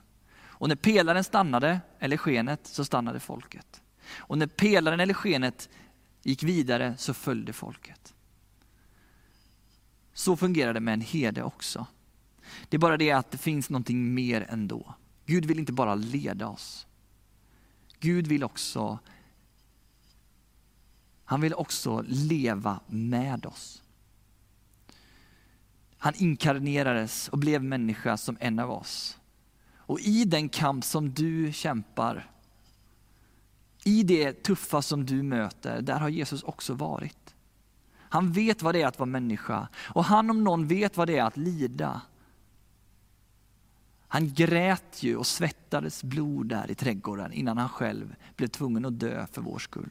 Och 0.58 0.68
när 0.68 0.76
pelaren 0.76 1.24
stannade, 1.24 1.80
eller 2.00 2.18
skenet, 2.18 2.60
så 2.64 2.86
stannade 2.86 3.20
folket. 3.20 3.82
Och 4.18 4.38
när 4.38 4.48
pelaren 4.48 5.00
eller 5.00 5.14
skenet 5.14 5.70
gick 6.24 6.44
vidare 6.44 6.94
så 6.98 7.14
följde 7.14 7.54
folket. 7.54 8.15
Så 10.16 10.38
fungerar 10.38 10.74
det 10.74 10.80
med 10.80 10.94
en 10.94 11.02
herde 11.02 11.44
också. 11.44 11.86
Det 12.70 12.78
är 12.78 12.80
bara 12.80 12.98
det 12.98 13.12
att 13.12 13.32
det 13.32 13.38
finns 13.38 13.70
någonting 13.70 14.14
mer 14.14 14.46
ändå. 14.50 14.94
Gud 15.26 15.46
vill 15.46 15.60
inte 15.60 15.74
bara 15.74 15.96
leda 15.96 16.48
oss. 16.48 16.88
Gud 18.00 18.28
vill 18.28 18.44
också 18.44 19.00
han 21.26 21.42
vill 21.42 21.54
också 21.54 22.04
leva 22.08 22.80
med 22.88 23.46
oss. 23.46 23.84
Han 25.98 26.14
inkarnerades 26.16 27.30
och 27.30 27.38
blev 27.38 27.64
människa 27.64 28.18
som 28.18 28.38
en 28.40 28.60
av 28.60 28.72
oss. 28.72 29.18
Och 29.76 30.00
i 30.00 30.26
den 30.26 30.50
kamp 30.50 30.86
som 30.86 31.14
du 31.14 31.54
kämpar, 31.54 32.32
i 33.84 34.04
det 34.04 34.44
tuffa 34.44 34.82
som 34.82 35.06
du 35.06 35.24
möter, 35.24 35.82
där 35.82 36.00
har 36.00 36.10
Jesus 36.10 36.44
också 36.44 36.74
varit. 36.74 37.35
Han 38.16 38.32
vet 38.32 38.62
vad 38.62 38.76
det 38.76 38.82
är 38.82 38.88
att 38.88 39.00
vara 39.00 39.10
människa 39.10 39.68
och 39.78 40.06
han 40.06 40.30
om 40.30 40.44
någon 40.44 40.68
vet 40.68 40.98
vad 40.98 41.08
det 41.08 41.18
är 41.18 41.24
att 41.24 41.38
lida. 41.38 42.02
Han 44.08 44.34
grät 44.34 45.04
ju 45.04 45.16
och 45.16 45.28
svettades 45.28 46.04
blod 46.04 46.48
där 46.48 46.72
i 46.72 46.76
trädgården 46.76 47.34
innan 47.34 47.58
han 47.58 47.70
själv 47.70 48.16
blev 48.36 48.48
tvungen 48.48 48.86
att 48.86 49.00
dö 49.00 49.28
för 49.32 49.42
vår 49.42 49.60
skull. 49.60 49.90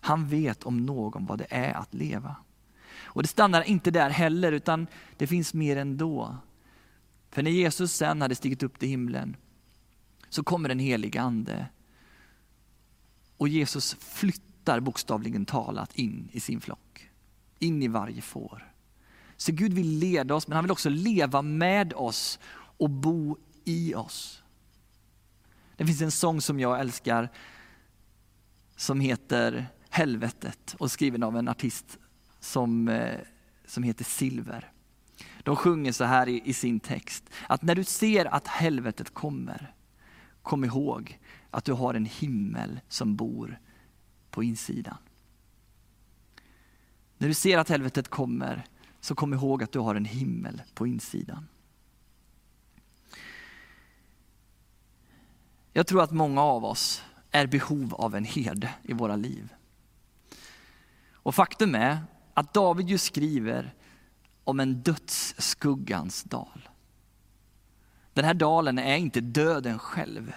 Han 0.00 0.28
vet 0.28 0.62
om 0.62 0.86
någon 0.86 1.26
vad 1.26 1.38
det 1.38 1.46
är 1.50 1.74
att 1.74 1.94
leva. 1.94 2.36
Och 3.02 3.22
det 3.22 3.28
stannar 3.28 3.62
inte 3.62 3.90
där 3.90 4.10
heller, 4.10 4.52
utan 4.52 4.86
det 5.16 5.26
finns 5.26 5.54
mer 5.54 5.76
ändå. 5.76 6.36
För 7.30 7.42
när 7.42 7.50
Jesus 7.50 7.92
sen 7.92 8.22
hade 8.22 8.34
stigit 8.34 8.62
upp 8.62 8.78
till 8.78 8.88
himlen 8.88 9.36
så 10.28 10.42
kommer 10.42 10.68
den 10.68 10.78
helige 10.78 11.20
ande. 11.20 11.66
Och 13.36 13.48
Jesus 13.48 13.94
flyttar 13.94 14.80
bokstavligen 14.80 15.46
talat 15.46 15.96
in 15.96 16.28
i 16.32 16.40
sin 16.40 16.60
flock. 16.60 17.09
In 17.60 17.82
i 17.82 17.88
varje 17.88 18.22
får. 18.22 18.72
Så 19.36 19.52
Gud 19.52 19.72
vill 19.72 19.98
leda 19.98 20.34
oss, 20.34 20.48
men 20.48 20.54
han 20.54 20.64
vill 20.64 20.70
också 20.72 20.88
leva 20.88 21.42
med 21.42 21.92
oss 21.92 22.38
och 22.52 22.90
bo 22.90 23.36
i 23.64 23.94
oss. 23.94 24.42
Det 25.76 25.86
finns 25.86 26.02
en 26.02 26.10
sång 26.10 26.40
som 26.40 26.60
jag 26.60 26.80
älskar 26.80 27.28
som 28.76 29.00
heter 29.00 29.66
Helvetet 29.90 30.76
och 30.78 30.90
skriven 30.90 31.22
av 31.22 31.36
en 31.36 31.48
artist 31.48 31.98
som, 32.40 32.88
eh, 32.88 33.20
som 33.64 33.82
heter 33.82 34.04
Silver. 34.04 34.72
De 35.42 35.56
sjunger 35.56 35.92
så 35.92 36.04
här 36.04 36.28
i, 36.28 36.42
i 36.44 36.52
sin 36.52 36.80
text, 36.80 37.30
att 37.48 37.62
när 37.62 37.74
du 37.74 37.84
ser 37.84 38.34
att 38.34 38.46
helvetet 38.46 39.14
kommer, 39.14 39.74
kom 40.42 40.64
ihåg 40.64 41.18
att 41.50 41.64
du 41.64 41.72
har 41.72 41.94
en 41.94 42.04
himmel 42.04 42.80
som 42.88 43.16
bor 43.16 43.58
på 44.30 44.42
insidan. 44.42 44.96
När 47.20 47.28
du 47.28 47.34
ser 47.34 47.58
att 47.58 47.68
helvetet 47.68 48.08
kommer, 48.08 48.64
så 49.00 49.14
kom 49.14 49.34
ihåg 49.34 49.62
att 49.62 49.72
du 49.72 49.78
har 49.78 49.94
en 49.94 50.04
himmel 50.04 50.62
på 50.74 50.86
insidan. 50.86 51.48
Jag 55.72 55.86
tror 55.86 56.02
att 56.02 56.10
många 56.10 56.42
av 56.42 56.64
oss 56.64 57.02
är 57.30 57.46
behov 57.46 57.94
av 57.94 58.14
en 58.14 58.24
herde 58.24 58.74
i 58.82 58.92
våra 58.92 59.16
liv. 59.16 59.54
Och 61.12 61.34
faktum 61.34 61.74
är 61.74 61.98
att 62.34 62.54
David 62.54 62.88
ju 62.88 62.98
skriver 62.98 63.74
om 64.44 64.60
en 64.60 64.82
dödsskuggans 64.82 66.22
dal. 66.22 66.68
Den 68.12 68.24
här 68.24 68.34
dalen 68.34 68.78
är 68.78 68.96
inte 68.96 69.20
döden 69.20 69.78
själv, 69.78 70.32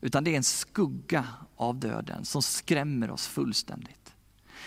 utan 0.00 0.24
det 0.24 0.30
är 0.30 0.36
en 0.36 0.44
skugga 0.44 1.24
av 1.56 1.80
döden 1.80 2.24
som 2.24 2.42
skrämmer 2.42 3.10
oss 3.10 3.26
fullständigt. 3.26 4.03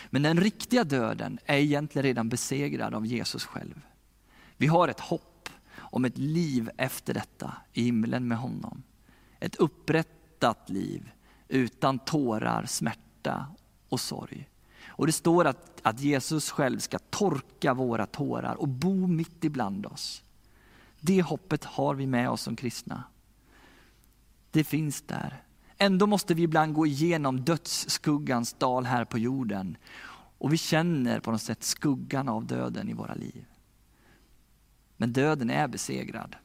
Men 0.10 0.22
den 0.22 0.39
riktiga 0.39 0.84
döden 0.84 1.39
är 1.46 1.58
egentligen 1.58 2.04
redan 2.04 2.30
besegrad 2.30 2.93
av 2.93 3.06
Jesus 3.06 3.46
själv. 3.46 3.82
Vi 4.58 4.67
har 4.67 4.88
ett 4.88 5.00
hopp 5.00 5.50
om 5.78 6.06
ett 6.06 6.17
liv 6.17 6.70
efter 6.78 7.13
detta 7.13 7.54
i 7.74 7.84
himlen 7.84 8.28
med 8.28 8.38
honom. 8.38 8.84
Ett 9.39 9.56
upprättat 9.56 10.70
liv 10.70 11.12
utan 11.48 12.00
tårar, 12.00 12.65
smärta 12.65 13.46
och 13.89 14.00
sorg. 14.00 14.50
Och 14.88 15.06
det 15.06 15.12
står 15.12 15.46
att, 15.46 15.82
att 15.82 16.00
Jesus 16.00 16.52
själv 16.52 16.80
ska 16.80 17.00
torka 17.00 17.74
våra 17.74 18.06
tårar 18.06 18.56
och 18.56 18.67
bo 18.67 19.08
mitt 19.08 19.43
ibland 19.43 19.86
oss. 19.86 20.24
Det 21.00 21.22
hoppet 21.22 21.63
har 21.63 21.96
vi 21.96 22.08
med 22.08 22.30
oss 22.30 22.41
som 22.41 22.56
kristna. 22.56 23.04
Det 24.52 24.63
finns 24.63 25.02
där. 25.02 25.43
Ändå 25.78 26.08
måste 26.08 26.34
vi 26.34 26.42
ibland 26.42 26.74
gå 26.74 26.86
igenom 26.86 27.42
dödsskuggans 27.42 28.54
dal 28.54 28.86
här 28.86 29.06
på 29.06 29.18
jorden. 29.18 29.78
Och 30.38 30.54
vi 30.54 30.58
känner 30.58 31.20
på 31.20 31.32
något 31.32 31.42
sätt 31.42 31.63
skuggan 31.63 32.30
av 32.30 32.46
döden 32.46 32.90
i 32.90 32.94
våra 32.94 33.13
liv. 33.13 33.46
Men 34.98 35.13
döden 35.13 35.50
är 35.50 35.68
besegrad. 35.68 36.36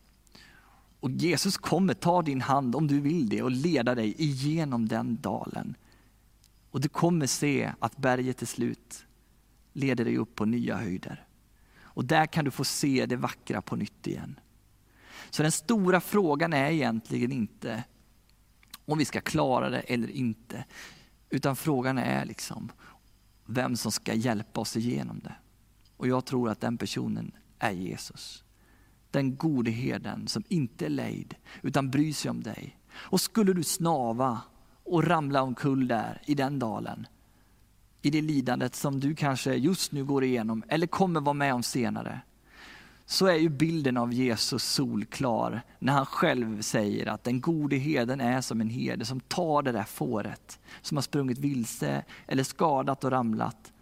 Och 1.01 1.11
Jesus 1.11 1.57
kommer 1.57 1.95
ta 1.95 2.23
din 2.23 2.40
hand 2.40 2.77
om 2.77 2.87
du 2.87 3.01
vill 3.01 3.29
det 3.29 3.42
och 3.42 3.51
leda 3.51 3.95
dig 3.95 4.14
igenom 4.18 4.88
den 4.88 5.18
dalen. 5.21 5.75
Och 6.71 6.81
du 6.81 6.88
kommer 6.88 7.27
se 7.27 7.73
att 7.79 7.97
berget 7.97 8.37
till 8.37 8.47
slut 8.47 9.05
leder 9.73 10.05
dig 10.05 10.16
upp 10.18 10.35
på 10.35 10.45
nya 10.45 10.77
höjder. 10.77 11.27
Och 11.81 12.05
där 12.05 12.27
kan 12.27 12.45
du 12.45 12.51
få 12.51 12.64
se 12.64 13.07
det 13.07 13.16
vackra 13.16 13.62
på 13.62 13.77
nytt 13.77 14.07
igen. 14.07 14.40
Så 15.31 15.42
den 15.42 15.53
stora 15.53 16.01
frågan 16.01 16.53
är 16.53 16.71
egentligen 16.71 17.33
inte 17.33 17.85
om 18.87 18.99
vi 18.99 19.05
ska 19.05 19.21
klara 19.21 19.71
det 19.71 19.81
eller 19.81 20.11
inte. 20.11 20.64
Utan 21.31 21.57
frågan 21.57 21.99
är 21.99 22.25
liksom 22.25 22.73
vem 23.47 23.77
som 23.77 23.92
ska 23.92 24.14
hjälpa 24.14 24.61
oss 24.61 24.77
igenom 24.77 25.21
det. 25.25 25.35
Och 25.97 26.09
jag 26.09 26.25
tror 26.25 26.51
att 26.51 26.61
den 26.61 26.79
personen 26.79 27.33
är 27.59 27.71
Jesus. 27.71 28.45
Den 29.11 29.37
gode 29.37 29.71
herden 29.71 30.29
som 30.29 30.45
inte 30.49 30.87
är 30.87 30.90
lejd 30.90 31.35
utan 31.62 31.90
bryr 31.90 32.12
sig 32.12 32.31
om 32.31 32.42
dig. 32.42 32.79
Och 32.95 33.21
skulle 33.21 33.53
du 33.53 33.62
snava 33.62 34.40
och 34.85 35.05
ramla 35.05 35.42
omkull 35.42 35.88
där 35.88 36.23
i 36.27 36.35
den 36.35 36.59
dalen, 36.59 37.07
i 38.03 38.11
det 38.11 38.21
lidandet 38.21 38.75
som 38.75 39.01
du 39.01 39.14
kanske 39.14 39.55
just 39.55 39.92
nu 39.92 40.05
går 40.05 40.25
igenom 40.25 40.62
eller 40.68 40.87
kommer 40.87 41.21
vara 41.21 41.35
med 41.35 41.55
om 41.55 41.62
senare, 41.62 42.21
så 43.06 43.26
är 43.26 43.34
ju 43.34 43.48
bilden 43.48 43.96
av 43.96 44.12
Jesus 44.12 44.64
solklar 44.64 45.62
när 45.78 45.92
han 45.92 46.06
själv 46.06 46.62
säger 46.62 47.06
att 47.06 47.24
den 47.24 47.40
gode 47.40 47.76
heden 47.76 48.20
är 48.20 48.40
som 48.40 48.60
en 48.60 48.68
herde 48.68 49.04
som 49.04 49.20
tar 49.20 49.62
det 49.62 49.72
där 49.72 49.84
fåret 49.84 50.60
som 50.82 50.96
har 50.96 51.02
sprungit 51.02 51.38
vilse 51.38 52.04
eller 52.26 52.44
skadat 52.44 53.04
och 53.04 53.10
ramlat 53.10 53.72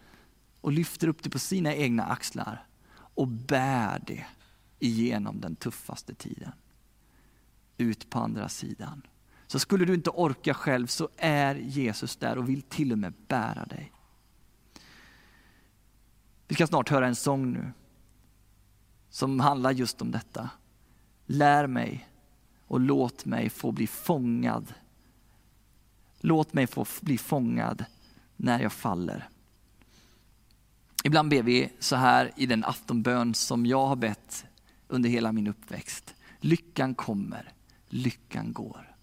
och 0.60 0.72
lyfter 0.72 1.08
upp 1.08 1.22
det 1.22 1.30
på 1.30 1.38
sina 1.38 1.74
egna 1.74 2.04
axlar 2.04 2.66
och 2.92 3.28
bär 3.28 4.02
det 4.06 4.26
igenom 4.78 5.40
den 5.40 5.56
tuffaste 5.56 6.14
tiden. 6.14 6.52
Ut 7.76 8.10
på 8.10 8.18
andra 8.18 8.48
sidan. 8.48 9.02
Så 9.46 9.58
skulle 9.58 9.84
du 9.84 9.94
inte 9.94 10.10
orka 10.10 10.54
själv 10.54 10.86
så 10.86 11.08
är 11.16 11.54
Jesus 11.54 12.16
där 12.16 12.38
och 12.38 12.48
vill 12.48 12.62
till 12.62 12.92
och 12.92 12.98
med 12.98 13.12
bära 13.28 13.64
dig. 13.64 13.92
Vi 16.48 16.54
ska 16.54 16.66
snart 16.66 16.88
höra 16.88 17.06
en 17.06 17.16
sång 17.16 17.52
nu 17.52 17.72
som 19.10 19.40
handlar 19.40 19.70
just 19.70 20.02
om 20.02 20.10
detta. 20.10 20.50
Lär 21.26 21.66
mig 21.66 22.08
och 22.66 22.80
låt 22.80 23.24
mig 23.24 23.50
få 23.50 23.72
bli 23.72 23.86
fångad. 23.86 24.74
Låt 26.20 26.52
mig 26.52 26.66
få 26.66 26.86
bli 27.00 27.18
fångad 27.18 27.84
när 28.36 28.60
jag 28.60 28.72
faller. 28.72 29.28
Ibland 31.04 31.30
ber 31.30 31.42
vi 31.42 31.72
så 31.78 31.96
här 31.96 32.32
i 32.36 32.46
den 32.46 32.64
aftonbön 32.64 33.34
som 33.34 33.66
jag 33.66 33.86
har 33.86 33.96
bett 33.96 34.46
under 34.88 35.10
hela 35.10 35.32
min 35.32 35.46
uppväxt. 35.46 36.14
Lyckan 36.40 36.94
kommer, 36.94 37.52
lyckan 37.88 38.52
går. 38.52 38.96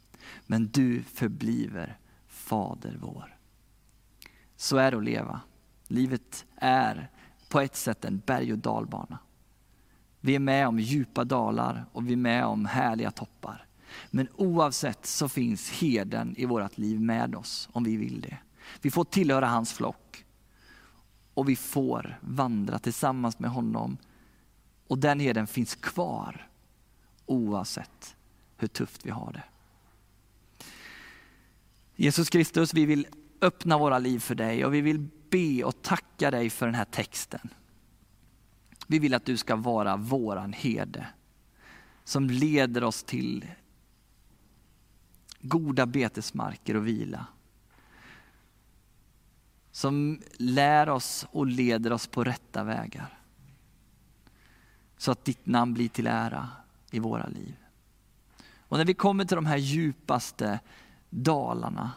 Men 0.45 0.67
du 0.67 1.03
förbliver 1.03 1.97
Fader 2.27 2.97
vår. 3.01 3.37
Så 4.55 4.77
är 4.77 4.91
det 4.91 4.97
att 4.97 5.03
leva. 5.03 5.41
Livet 5.87 6.45
är 6.55 7.09
på 7.49 7.59
ett 7.59 7.75
sätt 7.75 8.05
en 8.05 8.21
berg 8.25 8.51
och 8.51 8.57
dalbana. 8.57 9.19
Vi 10.19 10.35
är 10.35 10.39
med 10.39 10.67
om 10.67 10.79
djupa 10.79 11.23
dalar 11.23 11.85
och 11.91 12.09
vi 12.09 12.13
är 12.13 12.17
med 12.17 12.45
om 12.45 12.65
härliga 12.65 13.11
toppar. 13.11 13.65
Men 14.09 14.27
oavsett 14.35 15.05
så 15.05 15.29
finns 15.29 15.71
heden 15.71 16.35
i 16.37 16.45
vårt 16.45 16.77
liv 16.77 17.01
med 17.01 17.35
oss 17.35 17.69
om 17.71 17.83
vi 17.83 17.97
vill 17.97 18.21
det. 18.21 18.37
Vi 18.81 18.91
får 18.91 19.03
tillhöra 19.03 19.47
hans 19.47 19.73
flock. 19.73 20.25
Och 21.33 21.49
vi 21.49 21.55
får 21.55 22.19
vandra 22.21 22.79
tillsammans 22.79 23.39
med 23.39 23.51
honom. 23.51 23.97
Och 24.87 24.97
den 24.97 25.19
heden 25.19 25.47
finns 25.47 25.75
kvar 25.75 26.47
oavsett 27.25 28.15
hur 28.57 28.67
tufft 28.67 29.05
vi 29.05 29.09
har 29.09 29.31
det. 29.33 29.43
Jesus 31.95 32.29
Kristus, 32.29 32.73
vi 32.73 32.85
vill 32.85 33.07
öppna 33.41 33.77
våra 33.77 33.99
liv 33.99 34.19
för 34.19 34.35
dig 34.35 34.65
och 34.65 34.73
vi 34.73 34.81
vill 34.81 35.07
be 35.29 35.63
och 35.63 35.81
tacka 35.81 36.31
dig 36.31 36.49
för 36.49 36.65
den 36.65 36.75
här 36.75 36.85
texten. 36.85 37.49
Vi 38.87 38.99
vill 38.99 39.13
att 39.13 39.25
du 39.25 39.37
ska 39.37 39.55
vara 39.55 39.97
våran 39.97 40.53
herde 40.53 41.07
som 42.03 42.29
leder 42.29 42.83
oss 42.83 43.03
till 43.03 43.45
goda 45.41 45.85
betesmarker 45.85 46.75
och 46.75 46.87
vila. 46.87 47.25
Som 49.71 50.21
lär 50.37 50.89
oss 50.89 51.27
och 51.31 51.45
leder 51.47 51.93
oss 51.93 52.07
på 52.07 52.23
rätta 52.23 52.63
vägar. 52.63 53.19
Så 54.97 55.11
att 55.11 55.25
ditt 55.25 55.45
namn 55.45 55.73
blir 55.73 55.89
till 55.89 56.07
ära 56.07 56.49
i 56.91 56.99
våra 56.99 57.27
liv. 57.27 57.55
Och 58.59 58.77
när 58.77 58.85
vi 58.85 58.93
kommer 58.93 59.25
till 59.25 59.35
de 59.35 59.45
här 59.45 59.57
djupaste 59.57 60.59
dalarna, 61.09 61.91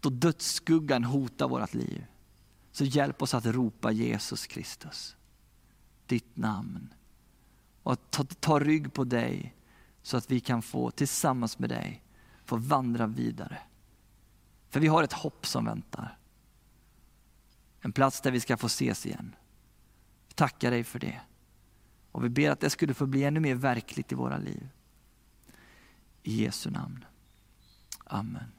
då 0.00 0.10
dödsskuggan 0.10 1.04
hotar 1.04 1.48
vårt 1.48 1.74
liv, 1.74 2.04
så 2.72 2.84
hjälp 2.84 3.22
oss 3.22 3.34
att 3.34 3.46
ropa 3.46 3.92
Jesus 3.92 4.46
Kristus 4.46 5.16
ditt 6.06 6.36
namn. 6.36 6.94
Och 7.82 8.10
ta, 8.10 8.24
ta 8.24 8.58
rygg 8.58 8.92
på 8.92 9.04
dig 9.04 9.56
så 10.02 10.16
att 10.16 10.30
vi 10.30 10.40
kan 10.40 10.62
få 10.62 10.90
tillsammans 10.90 11.58
med 11.58 11.70
dig 11.70 12.02
få 12.44 12.56
vandra 12.56 13.06
vidare. 13.06 13.58
För 14.68 14.80
vi 14.80 14.86
har 14.88 15.02
ett 15.02 15.12
hopp 15.12 15.46
som 15.46 15.64
väntar. 15.64 16.18
En 17.80 17.92
plats 17.92 18.20
där 18.20 18.30
vi 18.30 18.40
ska 18.40 18.56
få 18.56 18.66
ses 18.66 19.06
igen. 19.06 19.36
Vi 20.28 20.34
tackar 20.34 20.70
dig 20.70 20.84
för 20.84 20.98
det. 20.98 21.20
Och 22.12 22.24
vi 22.24 22.28
ber 22.28 22.50
att 22.50 22.60
det 22.60 22.70
skulle 22.70 22.94
få 22.94 23.06
bli 23.06 23.24
ännu 23.24 23.40
mer 23.40 23.54
verkligt 23.54 24.12
i 24.12 24.14
våra 24.14 24.38
liv. 24.38 24.68
I 26.22 26.42
Jesu 26.42 26.70
namn. 26.70 27.04
Amen. 28.04 28.52